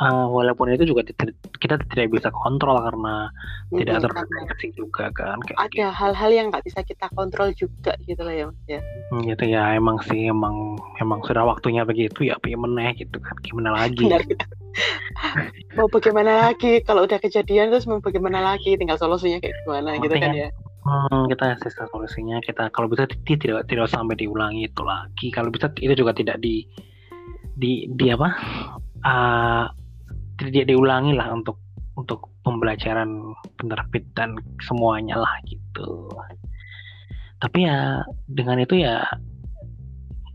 uh, 0.00 0.26
walaupun 0.28 0.72
itu 0.72 0.88
juga 0.88 1.04
tidak- 1.06 1.36
kita 1.60 1.80
tidak 1.92 2.12
bisa 2.12 2.28
kontrol 2.32 2.78
karena 2.80 3.28
tidak 3.74 4.00
Mm-mm, 4.00 4.04
terdeteksi 4.12 4.68
juga 4.76 5.10
kan 5.12 5.40
kayak 5.42 5.58
ada 5.58 5.68
gitu. 5.72 5.88
hal-hal 5.90 6.30
yang 6.30 6.46
nggak 6.52 6.64
bisa 6.64 6.80
kita 6.86 7.06
kontrol 7.12 7.50
juga 7.56 7.92
gitu 8.04 8.20
lah 8.22 8.34
ya 8.34 8.44
mas 8.48 8.60
ya. 8.68 8.80
Hmm, 9.10 9.22
gitu 9.26 9.44
ya 9.46 9.62
emang 9.74 9.98
sih 10.06 10.30
emang 10.30 10.78
emang 11.00 11.20
sudah 11.24 11.44
waktunya 11.46 11.82
begitu 11.82 12.26
ya 12.26 12.36
tapi 12.36 12.54
meneh 12.54 12.94
gitu 12.94 13.18
kan 13.18 13.36
gimana 13.42 13.74
lagi? 13.74 14.06
Benar. 14.06 14.22
Mau 15.76 15.88
bagaimana 15.88 16.48
lagi? 16.48 16.80
Kalau 16.84 17.04
udah 17.04 17.20
kejadian 17.20 17.68
terus 17.72 17.84
mau 17.88 18.00
bagaimana 18.00 18.40
lagi? 18.40 18.76
Tinggal 18.76 18.96
solusinya 19.00 19.40
kayak 19.40 19.56
gimana 19.64 19.96
gitu 20.00 20.14
kan 20.16 20.32
ya. 20.32 20.48
Hmm, 20.86 21.26
kita 21.26 21.58
sisa 21.60 21.84
solusinya 21.90 22.38
kita 22.44 22.70
kalau 22.70 22.86
bisa 22.88 23.04
ti- 23.08 23.36
tidak 23.36 23.66
tidak 23.68 23.88
sampai 23.88 24.16
diulangi 24.16 24.68
itu 24.68 24.82
lagi. 24.84 25.28
Kalau 25.32 25.48
bisa 25.52 25.68
itu 25.80 25.92
juga 25.96 26.12
tidak 26.16 26.40
di 26.40 26.64
di 27.56 27.88
di 27.92 28.06
apa? 28.12 28.28
Ah, 29.04 29.66
tidak 30.36 30.68
diulangi 30.68 31.16
lah 31.16 31.32
untuk 31.32 31.60
untuk 31.96 32.28
pembelajaran 32.44 33.32
penerbit 33.56 34.04
dan 34.12 34.36
semuanya 34.60 35.16
lah 35.16 35.34
gitu. 35.48 36.12
Tapi 37.40 37.64
ya 37.64 38.04
dengan 38.28 38.60
itu 38.60 38.80
ya 38.80 39.04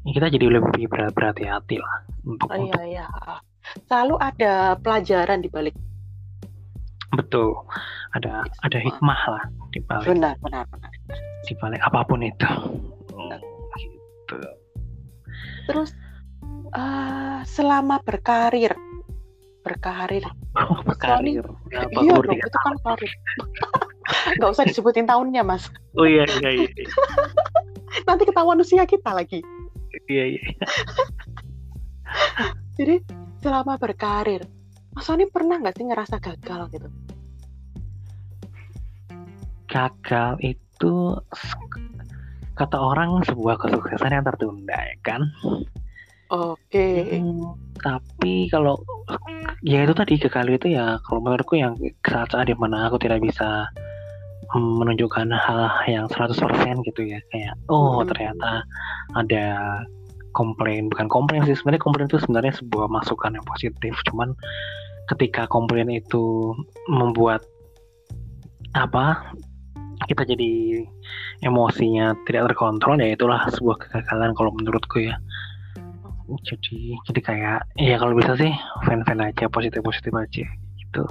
kita 0.01 0.33
jadi 0.33 0.57
lebih 0.57 0.89
ber- 0.89 1.13
berhati-hati 1.13 1.77
lah 1.77 1.95
untuk, 2.25 2.49
oh, 2.49 2.57
untuk 2.57 2.81
iya. 2.81 3.05
Iya 3.05 3.37
selalu 3.87 4.15
ada 4.17 4.75
pelajaran 4.81 5.39
di 5.45 5.49
balik. 5.49 5.75
Betul. 7.13 7.53
Ada 8.15 8.43
ada 8.63 8.77
hikmah 8.79 9.21
lah 9.27 9.43
di 9.71 9.79
balik. 9.83 10.07
Benar 10.09 10.35
benar 10.41 10.63
benar. 10.71 10.91
Di 11.45 11.53
balik 11.59 11.81
apa 11.83 12.01
pun 12.07 12.23
itu. 12.23 12.51
Hmm, 13.13 13.39
gitu. 13.77 14.37
Terus 15.69 15.91
eh, 16.73 17.39
selama 17.45 17.99
berkarir 18.03 18.73
berkarir. 19.61 20.25
Berkarir. 20.87 21.45
Ya, 21.71 21.81
iya 22.01 22.13
dong 22.17 22.37
itu 22.37 22.59
kan 22.65 22.75
karir. 22.83 23.11
Nggak 24.37 24.51
usah 24.51 24.65
disebutin 24.67 25.07
tahunnya 25.07 25.45
mas. 25.45 25.69
Oh 25.95 26.03
iya 26.03 26.27
iya 26.41 26.67
iya 26.67 26.69
nanti 28.07 28.23
ketahuan 28.27 28.59
usia 28.59 28.83
kita 28.83 29.13
lagi. 29.13 29.39
Iya 30.09 30.35
iya. 30.35 30.43
Jadi 32.75 32.95
selama 33.39 33.79
berkarir 33.79 34.43
mas 34.91 35.07
Sony 35.07 35.29
pernah 35.31 35.61
nggak 35.61 35.75
sih 35.77 35.85
ngerasa 35.87 36.19
gagal 36.19 36.61
gitu? 36.75 36.89
Gagal 39.71 40.35
itu 40.43 41.15
kata 42.59 42.77
orang 42.77 43.23
sebuah 43.23 43.55
kesuksesan 43.57 44.11
yang 44.11 44.25
tertunda 44.27 44.75
ya 44.75 44.97
kan 45.01 45.21
oke 46.31 46.57
okay. 46.71 47.19
hmm, 47.19 47.53
tapi 47.83 48.47
kalau 48.47 48.79
ya 49.61 49.83
itu 49.83 49.93
tadi 49.93 50.15
gagal 50.17 50.47
itu 50.57 50.67
ya 50.73 50.97
kalau 51.05 51.19
menurutku 51.21 51.59
yang 51.59 51.75
saat-saat 52.07 52.47
di 52.47 52.55
mana 52.55 52.87
aku 52.87 52.97
tidak 52.97 53.21
bisa 53.21 53.67
menunjukkan 54.55 55.31
hal 55.31 55.71
yang 55.87 56.05
100% 56.11 56.35
gitu 56.83 57.01
ya 57.07 57.19
kayak 57.31 57.55
oh 57.71 58.03
hmm. 58.03 58.07
ternyata 58.11 58.67
ada 59.15 59.79
komplain 60.35 60.87
bukan 60.91 61.07
komplain 61.11 61.43
sih 61.47 61.55
sebenarnya 61.55 61.83
komplain 61.83 62.07
itu 62.07 62.19
sebenarnya 62.19 62.53
sebuah 62.59 62.87
masukan 62.91 63.35
yang 63.35 63.45
positif 63.47 63.93
cuman 64.07 64.35
ketika 65.11 65.47
komplain 65.47 65.91
itu 65.91 66.55
membuat 66.87 67.43
apa 68.75 69.35
kita 70.07 70.23
jadi 70.23 70.83
emosinya 71.45 72.15
tidak 72.25 72.51
terkontrol 72.51 72.97
ya 72.97 73.13
itulah 73.13 73.45
sebuah 73.51 73.77
kegagalan 73.87 74.31
kalau 74.33 74.51
menurutku 74.55 75.03
ya 75.03 75.19
jadi 76.45 76.79
jadi 77.09 77.21
kayak 77.21 77.59
ya 77.79 77.95
kalau 77.99 78.13
bisa 78.15 78.33
sih 78.39 78.51
fan 78.87 79.03
fan 79.03 79.19
aja 79.19 79.45
positif 79.51 79.81
positif 79.83 80.11
aja 80.15 80.45
gitu. 80.79 81.03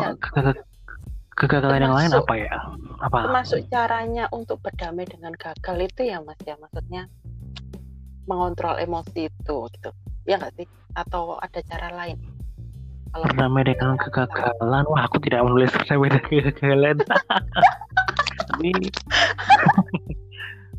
kegagalan 1.33 1.81
yang 1.88 1.97
lain 1.97 2.11
apa 2.12 2.35
ya? 2.37 2.57
Apa? 3.02 3.26
termasuk 3.26 3.66
caranya 3.73 4.31
untuk 4.31 4.62
berdamai 4.62 5.09
dengan 5.09 5.35
gagal 5.35 5.76
itu 5.90 6.07
ya 6.07 6.23
mas 6.23 6.38
ya? 6.45 6.54
Maksudnya 6.61 7.09
mengontrol 8.31 8.78
emosi 8.78 9.26
itu 9.26 9.57
gitu. 9.78 9.90
Ya 10.28 10.38
nggak 10.38 10.54
sih? 10.54 10.66
Atau 10.95 11.40
ada 11.40 11.61
cara 11.66 11.88
lain? 11.92 12.21
Kalau 13.12 13.26
berdamai 13.28 13.64
dengan 13.66 13.99
kegagalan? 14.00 14.85
Wah 14.88 15.02
aku 15.04 15.19
tidak 15.21 15.45
menulis 15.45 15.73
berdamai 15.75 16.09
dengan 16.12 16.26
kegagalan 16.31 16.97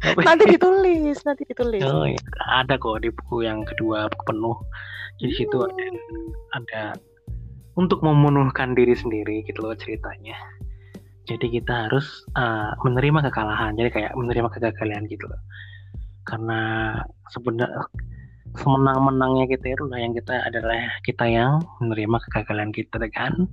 nanti 0.04 0.44
ditulis 0.52 1.18
nanti 1.24 1.44
ditulis 1.48 1.84
oh, 1.84 2.04
ya. 2.08 2.20
ada 2.52 2.76
kok 2.76 3.02
di 3.04 3.10
buku 3.10 3.48
yang 3.48 3.64
kedua 3.64 4.12
buku 4.12 4.24
penuh 4.28 4.58
jadi 5.22 5.34
situ 5.34 5.58
hmm. 5.58 5.68
ada 5.70 5.86
ada 6.60 6.84
untuk 7.74 8.04
memenuhkan 8.06 8.76
diri 8.78 8.94
sendiri 8.94 9.42
gitu 9.48 9.64
loh 9.64 9.74
ceritanya 9.80 10.36
jadi 11.24 11.48
kita 11.48 11.88
harus 11.88 12.28
uh, 12.36 12.76
menerima 12.84 13.32
kekalahan 13.32 13.74
jadi 13.80 13.90
kayak 13.90 14.12
menerima 14.20 14.52
kegagalan 14.52 15.08
gitu 15.08 15.26
loh 15.26 15.42
karena 16.28 16.60
sebenarnya 17.32 17.88
semenang-menangnya 18.54 19.50
kita 19.50 19.74
itu 19.74 19.84
lah 19.90 20.00
yang 20.00 20.14
kita 20.14 20.36
adalah 20.46 20.78
kita 21.02 21.26
yang 21.26 21.64
menerima 21.82 22.18
kegagalan 22.30 22.70
kita 22.70 23.02
dengan 23.02 23.50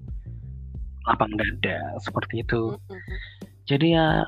lapang 1.09 1.33
dada 1.41 1.97
seperti 2.05 2.45
itu. 2.45 2.77
Mm-hmm. 2.77 3.17
Jadi 3.65 3.87
ya 3.97 4.27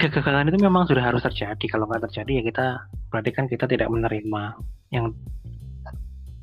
kegagalan 0.00 0.48
itu 0.48 0.58
memang 0.60 0.88
sudah 0.88 1.04
harus 1.04 1.20
terjadi. 1.24 1.64
Kalau 1.68 1.84
nggak 1.88 2.08
terjadi 2.08 2.40
ya 2.40 2.42
kita 2.48 2.66
berarti 3.12 3.30
kan 3.32 3.44
kita 3.48 3.64
tidak 3.68 3.88
menerima 3.92 4.42
yang 4.92 5.12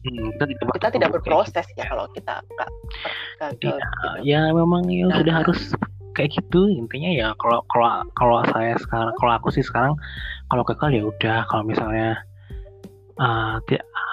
hmm, 0.06 0.28
kita 0.38 0.46
tidak, 0.46 0.66
kita 0.78 0.90
tidak 1.00 1.10
berproses 1.18 1.66
ya 1.74 1.86
kalau 1.90 2.06
kita 2.14 2.42
nggak 2.46 2.70
gagal. 3.42 3.78
Ya, 3.78 3.78
gitu. 3.78 4.08
ya 4.26 4.42
memang 4.54 4.86
ya 4.90 5.06
nah, 5.10 5.18
sudah 5.22 5.36
harus 5.46 5.62
kayak 6.14 6.36
gitu 6.36 6.68
intinya 6.68 7.10
ya 7.10 7.28
kalau 7.40 7.64
kalau 7.72 8.04
kalau 8.18 8.44
saya 8.52 8.76
sekarang 8.76 9.14
kalau 9.18 9.32
aku 9.40 9.50
sih 9.54 9.64
sekarang 9.64 9.96
kalau 10.50 10.66
gagal 10.66 10.90
ya 10.92 11.04
udah 11.06 11.40
kalau 11.48 11.64
misalnya 11.64 12.20
uh, 13.22 13.62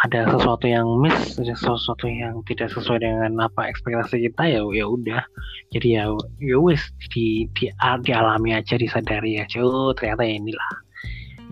ada 0.06 0.30
sesuatu 0.30 0.66
yang 0.70 0.86
miss, 1.02 1.34
sesuatu 1.36 2.06
yang 2.06 2.38
tidak 2.46 2.70
sesuai 2.70 3.02
dengan 3.02 3.42
apa 3.42 3.66
ekspektasi 3.66 4.30
kita 4.30 4.42
ya 4.46 4.62
ya 4.70 4.86
udah. 4.86 5.22
Jadi 5.74 5.98
ya 5.98 6.06
ya 6.38 6.56
wis 6.62 6.82
di, 7.10 7.50
di 7.58 7.68
dialami 8.06 8.54
aja, 8.54 8.78
disadari 8.78 9.42
aja. 9.42 9.60
Oh 9.60 9.90
ternyata 9.90 10.22
ya 10.22 10.38
inilah 10.38 10.72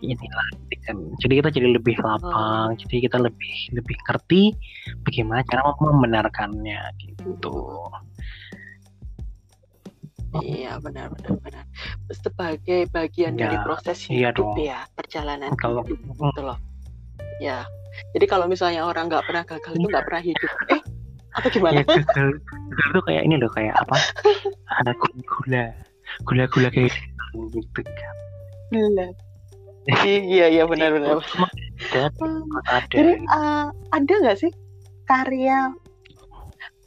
inilah 0.04 0.48
kan 0.84 1.00
jadi 1.16 1.40
kita 1.40 1.48
jadi 1.48 1.68
lebih 1.80 1.96
lapang 2.04 2.76
hmm. 2.76 2.80
jadi 2.84 3.08
kita 3.08 3.18
lebih 3.24 3.56
lebih 3.72 3.96
ngerti 4.04 4.42
bagaimana 5.00 5.40
cara 5.48 5.72
membenarkannya 5.80 6.80
gitu 7.00 7.56
Iya 10.34 10.82
benar 10.82 11.14
benar 11.14 11.38
benar 11.46 11.64
sebagai 12.10 12.90
bagian 12.90 13.38
ya, 13.38 13.46
dari 13.46 13.56
proses 13.62 14.02
iya 14.10 14.34
hidup 14.34 14.58
iya 14.58 14.82
ya 14.82 14.92
perjalanan 14.98 15.54
kalau 15.54 15.86
hidup 15.86 16.10
gitu 16.10 16.42
loh 16.42 16.58
ya 17.38 17.62
jadi 18.14 18.26
kalau 18.26 18.46
misalnya 18.46 18.86
orang 18.86 19.10
nggak 19.10 19.24
pernah 19.26 19.44
gagal 19.46 19.72
itu 19.74 19.86
nggak 19.86 20.06
pernah 20.06 20.22
hidup. 20.22 20.52
Eh 20.70 20.80
atau 21.34 21.48
gimana? 21.50 21.82
Ya, 21.82 21.84
gagal. 21.86 22.28
Gagal 22.42 22.88
tuh 22.94 23.02
kayak 23.10 23.22
ini 23.26 23.34
loh 23.38 23.50
kayak 23.50 23.74
apa? 23.74 23.96
Ada 24.82 24.92
gula. 24.96 25.64
Gula 26.22 26.44
gula 26.50 26.68
kayak 26.70 26.94
gitu. 27.34 27.80
Kan 27.82 28.16
gula. 28.70 29.06
Iya 30.04 30.46
iya 30.48 30.64
benar 30.64 30.96
benar. 30.96 31.20
ada 31.92 32.88
jadi 32.88 33.20
uh, 33.28 33.68
ada 33.92 34.12
nggak 34.24 34.38
sih 34.40 34.48
karya 35.04 35.76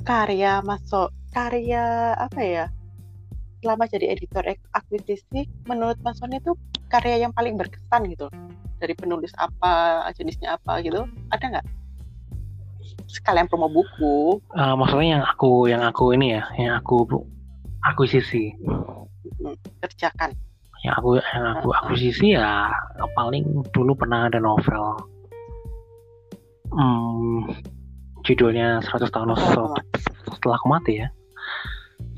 karya 0.02 0.66
masuk 0.66 1.14
karya 1.30 2.18
apa 2.18 2.42
ya? 2.42 2.66
Selama 3.62 3.86
jadi 3.86 4.18
editor 4.18 4.42
akuisisi 4.74 5.46
menurut 5.70 6.02
Mas 6.02 6.18
itu 6.26 6.58
karya 6.90 7.28
yang 7.28 7.34
paling 7.36 7.54
berkesan 7.60 8.10
gitu 8.10 8.32
dari 8.78 8.94
penulis 8.94 9.34
apa 9.38 10.06
jenisnya 10.14 10.58
apa 10.58 10.82
gitu 10.86 11.06
ada 11.34 11.46
nggak? 11.58 11.66
Sekalian 13.08 13.48
promo 13.48 13.72
buku. 13.72 14.40
Uh, 14.54 14.76
maksudnya 14.78 15.20
yang 15.20 15.24
aku 15.26 15.52
yang 15.72 15.82
aku 15.84 16.14
ini 16.14 16.38
ya 16.38 16.44
yang 16.60 16.74
aku 16.78 17.08
akuisisi. 17.88 18.54
Hmm, 19.42 19.56
kerjakan. 19.84 20.36
Yang 20.86 20.94
aku 21.02 21.10
yang 21.20 21.46
aku 21.58 21.68
akuisisi 21.74 22.28
ya 22.38 22.72
paling 23.18 23.66
dulu 23.74 23.98
pernah 23.98 24.30
ada 24.30 24.38
novel. 24.38 24.98
Hmm, 26.68 27.48
judulnya 28.28 28.84
100 28.84 29.08
tahun 29.08 29.34
oh, 29.34 29.74
setelah 30.36 30.60
aku 30.60 30.68
mati 30.68 31.00
ya. 31.00 31.08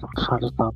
100 0.01 0.57
tahun 0.57 0.73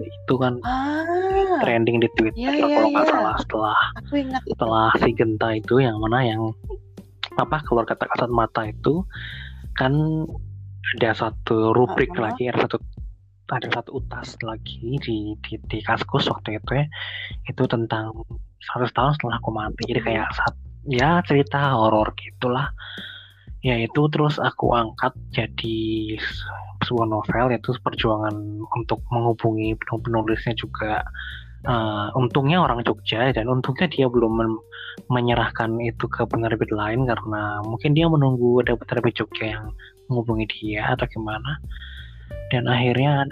itu 0.00 0.34
kan 0.36 0.60
ah, 0.66 1.60
trending 1.64 2.04
di 2.04 2.08
Twitter 2.18 2.36
iya, 2.36 2.52
iya, 2.52 2.76
kalau 2.76 2.88
nggak 2.92 3.06
iya. 3.06 3.12
salah 3.12 3.36
setelah 3.40 3.78
setelah 4.44 4.88
si 5.00 5.10
Genta 5.16 5.48
itu 5.56 5.74
yang 5.80 5.96
mana 6.02 6.20
yang 6.24 6.52
apa 7.36 7.60
keluar 7.64 7.84
kata 7.84 8.08
kasat 8.12 8.30
mata 8.32 8.68
itu 8.68 9.04
kan 9.76 9.92
ada 10.96 11.10
satu 11.12 11.76
rubrik 11.76 12.12
uh 12.14 12.16
-huh. 12.16 12.24
lagi 12.30 12.48
ada 12.48 12.64
satu 12.64 12.80
ada 13.46 13.68
satu 13.70 14.02
utas 14.02 14.34
lagi 14.42 14.98
di 14.98 15.38
di, 15.44 15.54
di 15.70 15.78
kaskus 15.84 16.26
waktu 16.26 16.58
itu 16.58 16.82
ya. 16.82 16.86
Itu 17.46 17.70
tentang 17.70 18.10
100 18.74 18.90
tahun 18.90 19.12
setelah 19.14 19.38
aku 19.38 19.50
mati. 19.54 19.82
Jadi 19.86 20.02
kayak 20.02 20.34
saat 20.34 20.54
ya 20.86 21.22
cerita 21.22 21.78
horor 21.78 22.10
gitulah 22.18 22.70
ya 23.64 23.76
itu 23.80 24.02
terus 24.12 24.36
aku 24.36 24.72
angkat 24.76 25.16
jadi 25.32 26.18
sebuah 26.84 27.08
novel 27.08 27.50
yaitu 27.52 27.72
perjuangan 27.80 28.34
untuk 28.76 29.00
menghubungi 29.08 29.74
penulisnya 29.80 30.54
juga. 30.56 31.02
Uh, 31.66 32.14
untungnya 32.14 32.62
orang 32.62 32.86
Jogja 32.86 33.34
dan 33.34 33.50
untungnya 33.50 33.90
dia 33.90 34.06
belum 34.06 34.38
men 34.38 34.54
menyerahkan 35.10 35.82
itu 35.82 36.06
ke 36.06 36.22
penerbit 36.22 36.70
lain 36.70 37.10
karena 37.10 37.58
mungkin 37.66 37.90
dia 37.90 38.06
menunggu 38.06 38.62
ada 38.62 38.78
penerbit 38.78 39.18
Jogja 39.18 39.58
yang 39.58 39.74
menghubungi 40.06 40.46
dia 40.46 40.94
atau 40.94 41.10
gimana. 41.10 41.58
Dan 42.54 42.70
akhirnya 42.70 43.26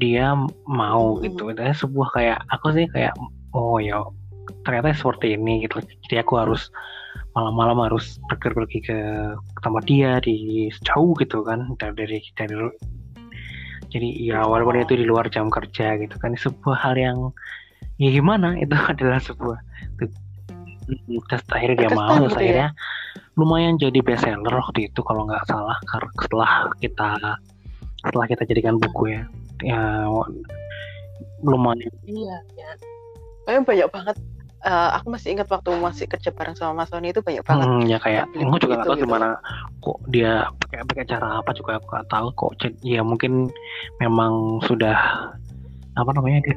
dia 0.00 0.32
mau 0.64 1.20
gitu. 1.20 1.52
Dan 1.52 1.76
sebuah 1.76 2.08
kayak 2.16 2.38
aku 2.48 2.72
sih 2.72 2.86
kayak 2.88 3.12
oh 3.52 3.76
ya 3.76 4.00
ternyata 4.64 4.96
seperti 4.96 5.36
ini 5.36 5.68
gitu. 5.68 5.84
Jadi 6.08 6.24
aku 6.24 6.40
harus 6.40 6.72
malam-malam 7.34 7.90
harus 7.90 8.22
pergi 8.30 8.78
ke 8.78 8.98
tempat 9.60 9.82
dia 9.90 10.22
di 10.22 10.70
jauh 10.86 11.14
gitu 11.18 11.42
kan 11.42 11.74
dari 11.78 12.22
dari 12.38 12.54
jadi 13.90 14.08
ya 14.22 14.38
walaupun 14.46 14.82
itu 14.82 14.98
di 14.98 15.06
luar 15.06 15.26
jam 15.30 15.50
kerja 15.50 15.98
gitu 15.98 16.14
kan 16.18 16.34
sebuah 16.38 16.78
hal 16.78 16.94
yang 16.94 17.18
ya 17.98 18.10
gimana 18.10 18.54
itu 18.62 18.74
adalah 18.74 19.18
sebuah 19.18 19.58
terus 21.28 21.42
akhirnya 21.48 21.88
dia 21.88 21.90
mau 21.96 22.12
terus 22.20 22.36
gitu 22.36 22.38
ya? 22.38 22.38
akhirnya 22.38 22.68
lumayan 23.34 23.74
jadi 23.80 23.98
bestseller 24.04 24.54
waktu 24.54 24.92
itu 24.92 25.00
kalau 25.02 25.26
nggak 25.26 25.42
salah 25.50 25.78
karena 25.90 26.10
setelah 26.22 26.52
kita 26.78 27.10
setelah 28.04 28.26
kita 28.28 28.42
jadikan 28.46 28.76
buku 28.76 29.16
ya. 29.16 29.22
Ya 29.64 29.80
lumayan. 31.40 31.88
Iya 32.04 32.36
ya. 32.54 32.70
Banyak 33.48 33.88
banget 33.90 34.16
uh, 34.64 34.88
aku 34.98 35.12
masih 35.12 35.36
ingat 35.36 35.48
waktu 35.52 35.70
masih 35.76 36.06
kerja 36.08 36.32
bareng 36.32 36.56
sama 36.56 36.82
Mas 36.82 36.90
Sony 36.90 37.12
itu 37.12 37.20
banyak 37.20 37.44
banget. 37.44 37.66
Hmm, 37.68 37.84
ya 37.84 37.98
kayak 38.00 38.24
aku 38.32 38.56
juga 38.58 38.80
nggak 38.80 38.88
tahu 38.88 38.96
gitu. 38.96 39.04
gimana 39.06 39.28
kok 39.84 39.98
dia 40.08 40.32
pakai 40.64 40.78
pakai 40.88 41.04
cara 41.06 41.28
apa 41.44 41.50
juga 41.52 41.78
aku 41.78 41.86
nggak 41.92 42.08
tahu 42.08 42.28
kok. 42.34 42.52
Ya 42.80 43.00
mungkin 43.04 43.52
memang 44.00 44.64
sudah 44.64 44.96
apa 45.94 46.10
namanya 46.16 46.42
dia 46.48 46.56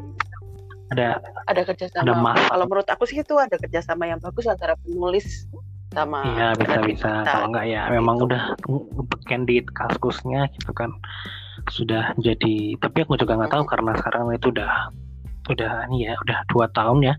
ada 0.95 1.07
ada 1.51 1.61
kerjasama. 1.67 2.03
Ada 2.07 2.13
masa. 2.15 2.47
Kalau 2.47 2.65
menurut 2.65 2.87
aku 2.87 3.03
sih 3.05 3.19
itu 3.19 3.35
ada 3.35 3.55
kerjasama 3.59 4.07
yang 4.07 4.19
bagus 4.23 4.47
antara 4.47 4.79
penulis 4.79 5.45
sama. 5.91 6.23
Iya 6.23 6.47
bisa 6.55 6.79
bisa. 6.87 7.11
Kalau 7.27 7.51
enggak 7.51 7.67
ya 7.67 7.91
memang 7.91 8.23
gitu. 8.23 8.31
udah 8.31 8.43
beken 9.11 9.43
di 9.43 9.59
kaskusnya 9.75 10.47
gitu 10.55 10.71
kan 10.71 10.95
sudah 11.67 12.15
jadi. 12.23 12.79
Tapi 12.79 13.03
aku 13.03 13.19
juga 13.19 13.35
nggak 13.35 13.51
tahu 13.51 13.63
karena 13.67 13.91
sekarang 13.99 14.31
itu 14.31 14.47
udah 14.55 14.71
udah 15.47 15.87
ini 15.87 16.11
ya 16.11 16.13
udah 16.27 16.43
dua 16.51 16.67
tahun 16.75 17.07
ya 17.07 17.15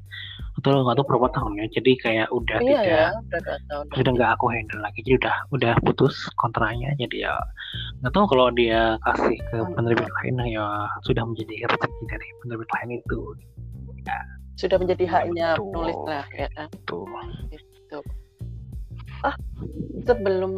atau 0.58 0.82
nggak 0.82 0.96
tahu 0.98 1.06
berapa 1.14 1.28
tahun 1.38 1.52
ya 1.62 1.66
jadi 1.78 1.92
kayak 2.02 2.28
udah 2.34 2.58
iya, 2.58 2.66
tidak 2.66 2.82
ya, 2.82 3.06
udah, 3.14 3.58
tahun 3.70 3.84
sudah 3.94 4.12
nggak 4.18 4.30
aku 4.34 4.46
handle 4.50 4.80
lagi 4.82 4.98
jadi 5.06 5.14
udah 5.22 5.36
udah 5.54 5.72
putus 5.86 6.14
kontraknya 6.34 6.90
jadi 6.98 7.30
ya 7.30 7.34
nggak 8.02 8.12
tahu 8.12 8.26
kalau 8.26 8.50
dia 8.50 8.98
kasih 9.06 9.38
ke 9.38 9.58
hmm. 9.62 9.74
penerbit 9.78 10.10
lain 10.20 10.34
ya 10.50 10.66
sudah 11.06 11.22
menjadi 11.22 11.54
rezeki 11.70 12.02
dari 12.10 12.28
penerbit 12.42 12.70
lain 12.74 12.90
itu 12.98 13.18
ya. 14.02 14.18
sudah 14.58 14.76
menjadi 14.82 15.04
haknya 15.06 15.48
Betul. 15.54 15.64
penulis 15.70 16.00
lah 16.10 16.26
ya 16.34 16.48
Betul. 16.66 17.06
Gitu. 17.54 17.98
ah 19.22 19.36
sebelum 20.04 20.52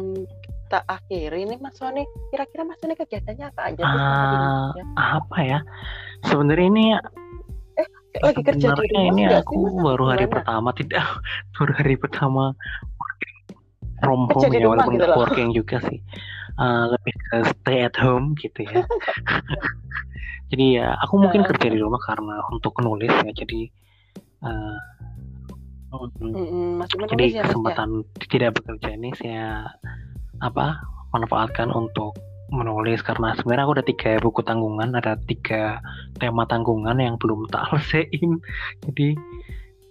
kita 0.71 0.87
akhiri 0.87 1.43
ini 1.43 1.59
Mas 1.59 1.75
Sony 1.75 2.07
kira-kira 2.31 2.63
Mas 2.63 2.79
Sony 2.79 2.95
kegiatannya 2.95 3.45
apa 3.51 3.61
aja 3.75 3.83
uh, 3.83 4.71
apa 4.95 5.37
ya 5.43 5.59
sebenarnya 6.31 6.67
ini 6.71 6.85
lagi 8.19 8.41
kerja 8.43 8.67
di 8.75 8.87
rumah 8.91 9.03
ini 9.15 9.23
aku 9.31 9.55
sih, 9.55 9.79
baru 9.79 10.03
hari 10.11 10.25
gimana? 10.27 10.35
pertama 10.35 10.69
tidak 10.75 11.03
baru 11.55 11.71
hari 11.79 11.95
pertama 11.95 12.43
from 14.01 14.27
home 14.27 14.51
ya 14.51 14.67
walaupun 14.67 14.93
gitu 14.99 15.13
working 15.15 15.49
juga 15.55 15.77
sih. 15.87 15.99
Uh, 16.59 16.91
lebih 16.91 17.15
ke 17.31 17.37
stay 17.47 17.79
at 17.87 17.95
home 17.95 18.35
gitu 18.35 18.67
ya. 18.67 18.83
Jadi 20.51 20.83
ya 20.83 20.99
aku 20.99 21.15
mungkin 21.15 21.47
kerja 21.47 21.67
di 21.71 21.79
rumah 21.79 22.01
karena 22.03 22.43
untuk 22.51 22.75
nulis 22.83 23.07
ya 23.23 23.31
jadi 23.31 23.71
uh, 24.43 24.75
mm 25.95 26.35
-mm, 26.35 26.71
jadi 27.07 27.25
ya, 27.39 27.43
kesempatan 27.47 28.03
ya? 28.03 28.27
tidak 28.27 28.59
bekerja 28.59 28.99
ini 28.99 29.15
saya 29.15 29.71
apa 30.43 30.75
manfaatkan 31.15 31.71
untuk 31.71 32.19
menulis 32.51 32.99
karena 33.01 33.31
sebenarnya 33.39 33.63
aku 33.63 33.75
ada 33.79 33.85
tiga 33.87 34.11
buku 34.19 34.43
tanggungan 34.43 34.91
ada 34.93 35.15
tiga 35.23 35.79
tema 36.19 36.43
tanggungan 36.43 36.99
yang 36.99 37.15
belum 37.15 37.47
tak 37.47 37.71
selesaiin 37.71 38.43
jadi 38.85 39.15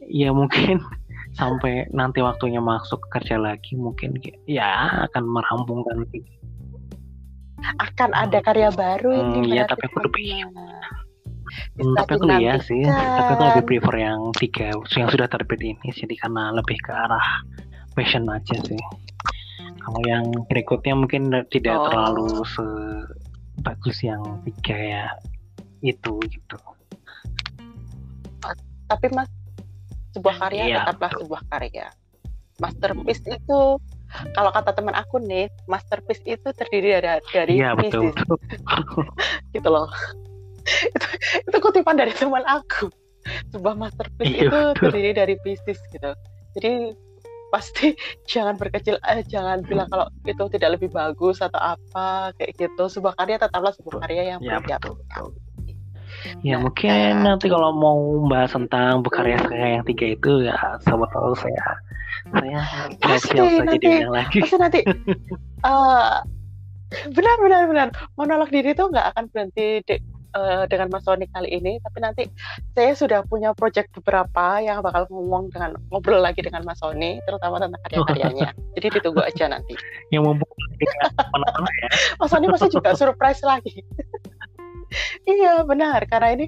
ya 0.07 0.31
mungkin 0.31 0.85
sampai 1.41 1.89
nanti 1.95 2.21
waktunya 2.21 2.61
masuk 2.61 3.01
kerja 3.09 3.41
lagi 3.41 3.79
mungkin 3.81 4.21
ya 4.45 5.07
akan 5.09 5.25
merampungkan 5.25 6.05
akan 7.81 8.11
ada 8.17 8.39
karya 8.45 8.69
baru 8.73 9.13
hmm, 9.13 9.37
ini 9.41 9.61
ya 9.61 9.65
tapi 9.69 9.89
aku 9.89 9.99
lebih 10.05 10.49
hmm, 11.81 11.95
tapi 11.97 12.13
aku 12.17 12.27
lihat 12.29 12.61
sih 12.65 12.83
tapi 12.85 13.31
aku 13.37 13.43
lebih 13.55 13.65
prefer 13.69 13.97
yang 14.05 14.21
tiga 14.37 14.75
yang 14.97 15.09
sudah 15.09 15.29
terbit 15.29 15.61
ini 15.61 15.89
jadi 15.93 16.15
karena 16.19 16.53
lebih 16.57 16.77
ke 16.81 16.93
arah 16.93 17.45
passion 17.95 18.27
aja 18.29 18.57
sih 18.65 18.81
kalau 19.81 20.01
yang 20.05 20.25
berikutnya 20.47 20.95
mungkin 20.95 21.33
tidak 21.49 21.77
oh. 21.77 21.85
terlalu 21.89 22.29
sebagus 22.45 23.99
yang 24.05 24.23
tiga 24.45 24.77
ya 24.77 25.05
itu 25.81 26.21
gitu. 26.29 26.57
Tapi 28.91 29.07
mas 29.15 29.29
sebuah 30.13 30.37
karya 30.43 30.63
iya, 30.67 30.77
tetaplah 30.85 31.11
betul. 31.15 31.21
sebuah 31.27 31.43
karya. 31.49 31.87
Masterpiece 32.61 33.25
itu 33.25 33.61
kalau 34.35 34.51
kata 34.51 34.75
teman 34.75 34.93
aku 34.99 35.23
nih, 35.23 35.47
masterpiece 35.71 36.23
itu 36.27 36.49
terdiri 36.51 36.99
dari 36.99 37.23
dari 37.31 37.55
iya, 37.63 37.79
betul, 37.79 38.11
betul. 38.11 38.37
gitu 39.55 39.69
loh. 39.71 39.87
itu, 40.67 41.07
itu 41.47 41.57
kutipan 41.63 41.97
dari 41.97 42.13
teman 42.13 42.43
aku. 42.45 42.91
Sebuah 43.55 43.79
masterpiece 43.79 44.35
iya, 44.35 44.51
itu 44.51 44.61
betul. 44.75 44.83
terdiri 44.91 45.11
dari 45.15 45.35
pieces 45.41 45.79
gitu. 45.95 46.11
Jadi 46.59 46.73
pasti 47.51 47.95
jangan 48.31 48.57
berkecil 48.57 48.97
eh, 49.07 49.23
jangan 49.27 49.63
bilang 49.67 49.91
kalau 49.91 50.07
itu 50.25 50.45
tidak 50.55 50.81
lebih 50.81 50.91
bagus 50.91 51.43
atau 51.43 51.59
apa 51.59 52.35
kayak 52.39 52.57
gitu. 52.57 52.85
Sebuah 52.87 53.15
karya 53.19 53.37
tetaplah 53.39 53.75
sebuah 53.75 54.07
karya 54.07 54.37
yang 54.37 54.41
ya, 54.41 54.59
betul, 54.59 54.99
betul. 54.99 55.35
Ya 56.45 56.61
nah, 56.61 56.69
mungkin 56.69 56.91
kayak... 56.91 57.23
nanti 57.25 57.47
kalau 57.49 57.73
mau 57.73 57.97
membahas 58.21 58.53
tentang 58.53 59.01
berkarya 59.01 59.41
saya 59.49 59.81
yang 59.81 59.85
tiga 59.89 60.07
itu 60.13 60.33
ya 60.45 60.57
sama 60.85 61.09
tahu 61.09 61.33
saya 61.33 61.81
saya 62.37 62.61
pasti 63.01 63.37
nanti 63.41 64.05
lagi. 64.05 64.39
Pasti 64.45 64.57
nanti 64.61 64.81
uh, 65.65 66.21
benar 67.17 67.37
benar 67.41 67.63
benar. 67.71 67.89
Monolog 68.19 68.53
diri 68.53 68.77
itu 68.77 68.85
nggak 68.85 69.17
akan 69.17 69.25
berhenti 69.33 69.81
uh, 70.35 70.65
dengan 70.67 70.89
Mas 70.91 71.05
Sony 71.07 71.27
kali 71.31 71.49
ini, 71.51 71.79
tapi 71.83 71.99
nanti 72.03 72.23
saya 72.75 72.93
sudah 72.95 73.21
punya 73.27 73.55
project 73.55 73.91
beberapa 73.97 74.59
yang 74.63 74.83
bakal 74.83 75.07
ngomong 75.11 75.51
dengan 75.51 75.77
ngobrol 75.91 76.23
lagi 76.23 76.43
dengan 76.43 76.63
Mas 76.67 76.79
Sony, 76.79 77.19
terutama 77.27 77.59
tentang 77.59 77.81
karya-karyanya. 77.89 78.51
Jadi 78.79 78.87
ditunggu 79.01 79.23
aja 79.23 79.45
nanti. 79.51 79.75
Yang 80.15 80.23
mumpung 80.31 80.51
ya. 80.81 81.09
Mas 82.21 82.31
Sony 82.31 82.47
masih 82.51 82.71
juga 82.71 82.95
surprise 82.95 83.43
lagi. 83.43 83.83
iya 85.39 85.63
benar, 85.63 86.03
karena 86.11 86.35
ini 86.35 86.47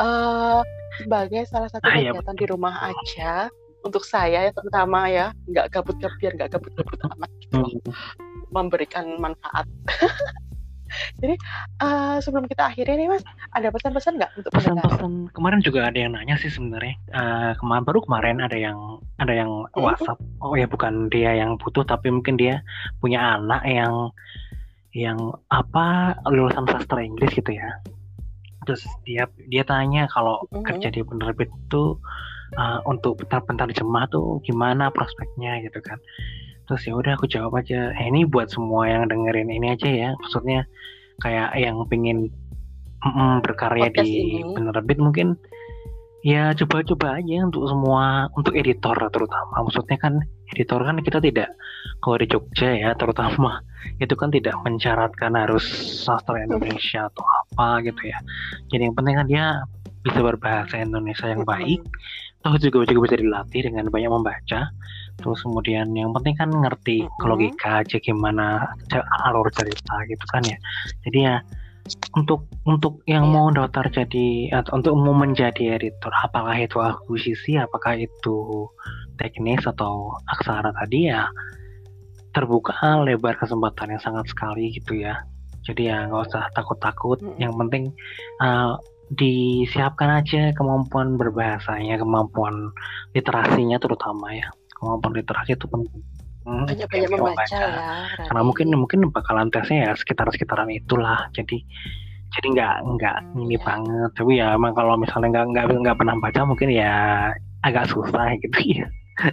uh, 0.00 0.60
sebagai 1.00 1.44
salah 1.50 1.68
satu 1.68 1.84
ah, 1.84 1.96
iya, 1.98 2.12
kegiatan 2.14 2.36
di 2.38 2.46
rumah 2.48 2.74
aja 2.92 3.50
untuk 3.84 4.02
saya 4.02 4.48
ya 4.48 4.52
terutama 4.56 5.12
ya 5.12 5.36
nggak 5.44 5.68
gabut-gabut 5.76 6.16
biar 6.16 6.32
nggak 6.40 6.56
gabut-gabut 6.56 6.96
amat 7.12 7.30
gitu 7.44 7.60
hmm. 7.60 7.92
memberikan 8.48 9.20
manfaat 9.20 9.68
Jadi 11.20 11.34
uh, 11.82 12.18
sebelum 12.20 12.44
kita 12.46 12.72
akhiri 12.72 12.98
nih 12.98 13.08
Mas, 13.10 13.24
ada 13.54 13.68
pesan-pesan 13.70 14.20
nggak 14.20 14.30
untuk 14.38 14.50
pesan-pesan? 14.54 15.34
Kemarin 15.34 15.60
juga 15.60 15.88
ada 15.88 15.98
yang 15.98 16.12
nanya 16.14 16.36
sih 16.38 16.50
sebenarnya. 16.50 16.94
Uh, 17.10 17.52
kemarin 17.58 17.82
baru 17.86 18.00
kemarin 18.04 18.36
ada 18.42 18.56
yang 18.56 18.78
ada 19.18 19.32
yang 19.34 19.50
hmm. 19.72 19.82
WhatsApp. 19.82 20.18
Oh 20.40 20.54
ya 20.54 20.66
bukan 20.68 21.08
dia 21.10 21.34
yang 21.34 21.56
butuh 21.58 21.84
tapi 21.86 22.10
mungkin 22.10 22.38
dia 22.38 22.62
punya 22.98 23.40
anak 23.40 23.62
yang 23.66 24.10
yang 24.94 25.18
apa 25.50 26.14
lulusan 26.30 26.66
sastra 26.70 27.02
Inggris 27.02 27.34
gitu 27.34 27.54
ya. 27.54 27.70
Terus 28.64 28.86
dia 29.04 29.28
dia 29.50 29.66
tanya 29.66 30.08
kalau 30.08 30.46
mm 30.48 30.60
-hmm. 30.60 30.64
kerja 30.64 30.88
di 30.94 31.00
penerbit 31.04 31.50
itu 31.50 31.98
uh, 32.58 32.80
untuk 32.86 33.20
bentar-bentar 33.22 33.68
jemaah 33.74 34.06
tuh 34.08 34.40
gimana 34.46 34.88
prospeknya 34.92 35.60
gitu 35.64 35.80
kan 35.82 35.98
terus 36.64 36.82
ya 36.88 36.94
udah 36.96 37.12
aku 37.16 37.28
jawab 37.28 37.60
aja 37.60 37.92
eh, 37.92 38.06
ini 38.08 38.24
buat 38.24 38.48
semua 38.48 38.88
yang 38.88 39.08
dengerin 39.08 39.52
ini 39.52 39.76
aja 39.76 39.88
ya. 39.88 40.10
Maksudnya 40.16 40.64
kayak 41.20 41.54
yang 41.56 41.76
pengen 41.86 42.32
mm, 43.04 43.44
berkarya 43.44 43.92
Podcast 43.92 44.08
di 44.08 44.40
ini. 44.40 44.52
penerbit 44.56 44.98
mungkin 44.98 45.28
ya 46.24 46.56
coba-coba 46.56 47.20
aja 47.20 47.44
untuk 47.44 47.68
semua 47.68 48.32
untuk 48.32 48.56
editor 48.56 48.96
terutama. 49.12 49.54
Maksudnya 49.60 49.98
kan 50.00 50.14
editor 50.56 50.80
kan 50.80 50.96
kita 51.04 51.18
tidak 51.20 51.48
kalau 52.00 52.16
di 52.16 52.26
Jogja 52.28 52.68
ya 52.72 52.90
terutama 52.96 53.60
itu 54.04 54.14
kan 54.16 54.32
tidak 54.32 54.56
mencaratkan 54.64 55.36
harus 55.36 55.64
sastra 56.04 56.40
Indonesia 56.40 57.12
atau 57.12 57.24
apa 57.44 57.84
gitu 57.84 58.08
ya. 58.08 58.18
Jadi 58.72 58.82
yang 58.88 58.96
penting 58.96 59.14
kan 59.20 59.26
dia 59.28 59.46
bisa 60.04 60.20
berbahasa 60.20 60.84
Indonesia 60.84 61.32
yang 61.32 61.48
baik 61.48 61.80
toh 62.44 62.60
juga 62.60 62.84
juga 62.84 63.08
bisa 63.08 63.16
dilatih 63.16 63.60
dengan 63.64 63.88
banyak 63.88 64.10
membaca 64.12 64.68
terus 65.18 65.40
kemudian 65.42 65.94
yang 65.94 66.10
penting 66.16 66.34
kan 66.36 66.50
ngerti 66.50 67.06
mm-hmm. 67.06 67.26
logika 67.26 67.84
aja 67.84 67.96
gimana 68.02 68.66
alur 69.26 69.46
cerita 69.54 69.94
gitu 70.10 70.24
kan 70.30 70.42
ya 70.46 70.58
jadi 71.06 71.18
ya 71.20 71.36
untuk 72.16 72.48
untuk 72.64 73.04
yang 73.04 73.28
yeah. 73.28 73.34
mau 73.36 73.46
daftar 73.52 73.84
jadi 73.92 74.56
atau 74.56 74.80
untuk 74.80 74.94
mau 74.96 75.12
menjadi 75.12 75.76
editor 75.76 76.12
apakah 76.24 76.56
itu 76.56 76.80
akuisisi 76.80 77.60
apakah 77.60 78.00
itu 78.00 78.68
teknis 79.20 79.62
atau 79.68 80.16
aksara 80.32 80.72
tadi 80.72 81.12
ya 81.12 81.28
terbuka 82.34 82.74
lebar 83.04 83.36
kesempatan 83.36 83.94
yang 83.94 84.02
sangat 84.02 84.26
sekali 84.32 84.72
gitu 84.74 84.96
ya 84.96 85.22
jadi 85.64 85.82
ya 85.92 85.96
nggak 86.08 86.24
usah 86.28 86.44
takut-takut 86.56 87.20
yang 87.36 87.52
penting 87.56 87.92
uh, 88.40 88.80
disiapkan 89.12 90.24
aja 90.24 90.50
kemampuan 90.56 91.20
berbahasanya, 91.20 92.00
kemampuan 92.00 92.72
literasinya 93.12 93.76
terutama 93.76 94.32
ya. 94.32 94.48
Kemampuan 94.84 95.16
literasi 95.16 95.56
itu 95.56 95.64
penting. 95.64 96.04
Hmm, 96.44 96.68
banyak-banyak 96.68 97.08
membaca, 97.08 97.56
ya. 97.56 98.04
Karena 98.28 98.44
mungkin 98.44 98.68
mungkin 98.76 99.08
bakalan 99.08 99.48
tesnya 99.48 99.88
ya 99.88 99.96
sekitar-sekitaran 99.96 100.68
itulah. 100.68 101.32
Jadi 101.32 101.64
jadi 102.36 102.46
nggak 102.52 102.84
nggak 102.84 103.16
ini 103.40 103.56
ya. 103.56 103.64
banget. 103.64 104.10
Tapi 104.12 104.36
ya 104.36 104.52
emang 104.52 104.76
kalau 104.76 105.00
misalnya 105.00 105.40
nggak 105.40 105.56
nggak 105.56 105.64
nggak 105.80 105.96
pernah 105.96 106.20
baca 106.20 106.44
mungkin 106.44 106.68
ya 106.68 107.32
agak 107.64 107.88
susah 107.88 108.36
gitu 108.44 108.84
ya. 108.84 108.92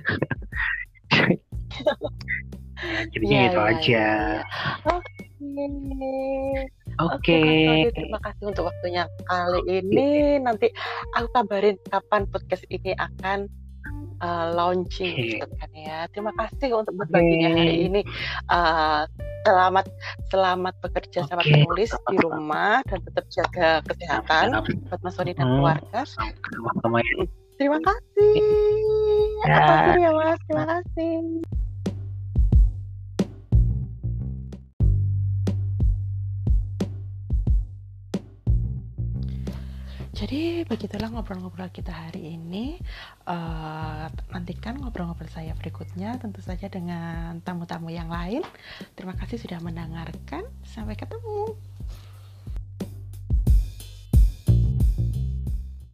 Jadinya 3.12 3.38
ya, 3.38 3.46
itu 3.52 3.60
ya, 3.60 3.68
aja. 3.68 3.84
Ya, 3.84 4.00
ya. 4.00 4.40
Oke. 7.02 7.18
Okay. 7.20 7.92
Okay, 7.92 7.94
terima 7.98 8.24
kasih 8.24 8.56
untuk 8.56 8.72
waktunya 8.72 9.04
kali 9.28 9.60
ini. 9.68 10.40
Nanti 10.40 10.72
aku 11.18 11.28
kabarin 11.34 11.76
kapan 11.92 12.24
podcast 12.30 12.64
ini 12.72 12.96
akan 12.96 13.50
uh, 14.22 14.54
launching 14.54 15.42
gitu 15.42 15.48
kan 15.58 15.70
ya. 15.74 16.08
Terima 16.14 16.32
kasih 16.38 16.78
untuk 16.78 16.94
berbaginya 16.96 17.50
hari 17.52 17.90
ini. 17.90 18.02
Uh, 18.48 19.04
selamat 19.44 19.90
selamat 20.30 20.74
bekerja 20.86 21.26
okay. 21.26 21.30
sama 21.30 21.42
penulis 21.42 21.92
di 22.14 22.18
rumah 22.22 22.86
dan 22.86 23.00
tetap 23.02 23.26
jaga 23.34 23.70
kesehatan 23.90 24.46
buat 24.88 25.02
Mas 25.02 25.14
Sony 25.18 25.34
dan 25.34 25.50
hmm. 25.50 25.56
keluarga. 25.60 26.00
Terima 27.58 27.78
kasih. 27.82 28.34
Ya. 29.46 29.98
ya 29.98 30.10
Mas. 30.14 30.40
Terima 30.50 30.66
kasih. 30.66 31.42
Jadi 40.22 40.62
begitulah 40.70 41.10
ngobrol-ngobrol 41.10 41.74
kita 41.74 41.90
hari 41.90 42.38
ini. 42.38 42.78
Uh, 43.26 44.06
nantikan 44.30 44.78
ngobrol-ngobrol 44.78 45.26
saya 45.34 45.58
berikutnya, 45.58 46.22
tentu 46.22 46.46
saja 46.46 46.70
dengan 46.70 47.42
tamu-tamu 47.42 47.90
yang 47.90 48.14
lain. 48.14 48.46
Terima 48.94 49.18
kasih 49.18 49.42
sudah 49.42 49.58
mendengarkan. 49.66 50.46
Sampai 50.62 50.94
ketemu. 50.94 51.58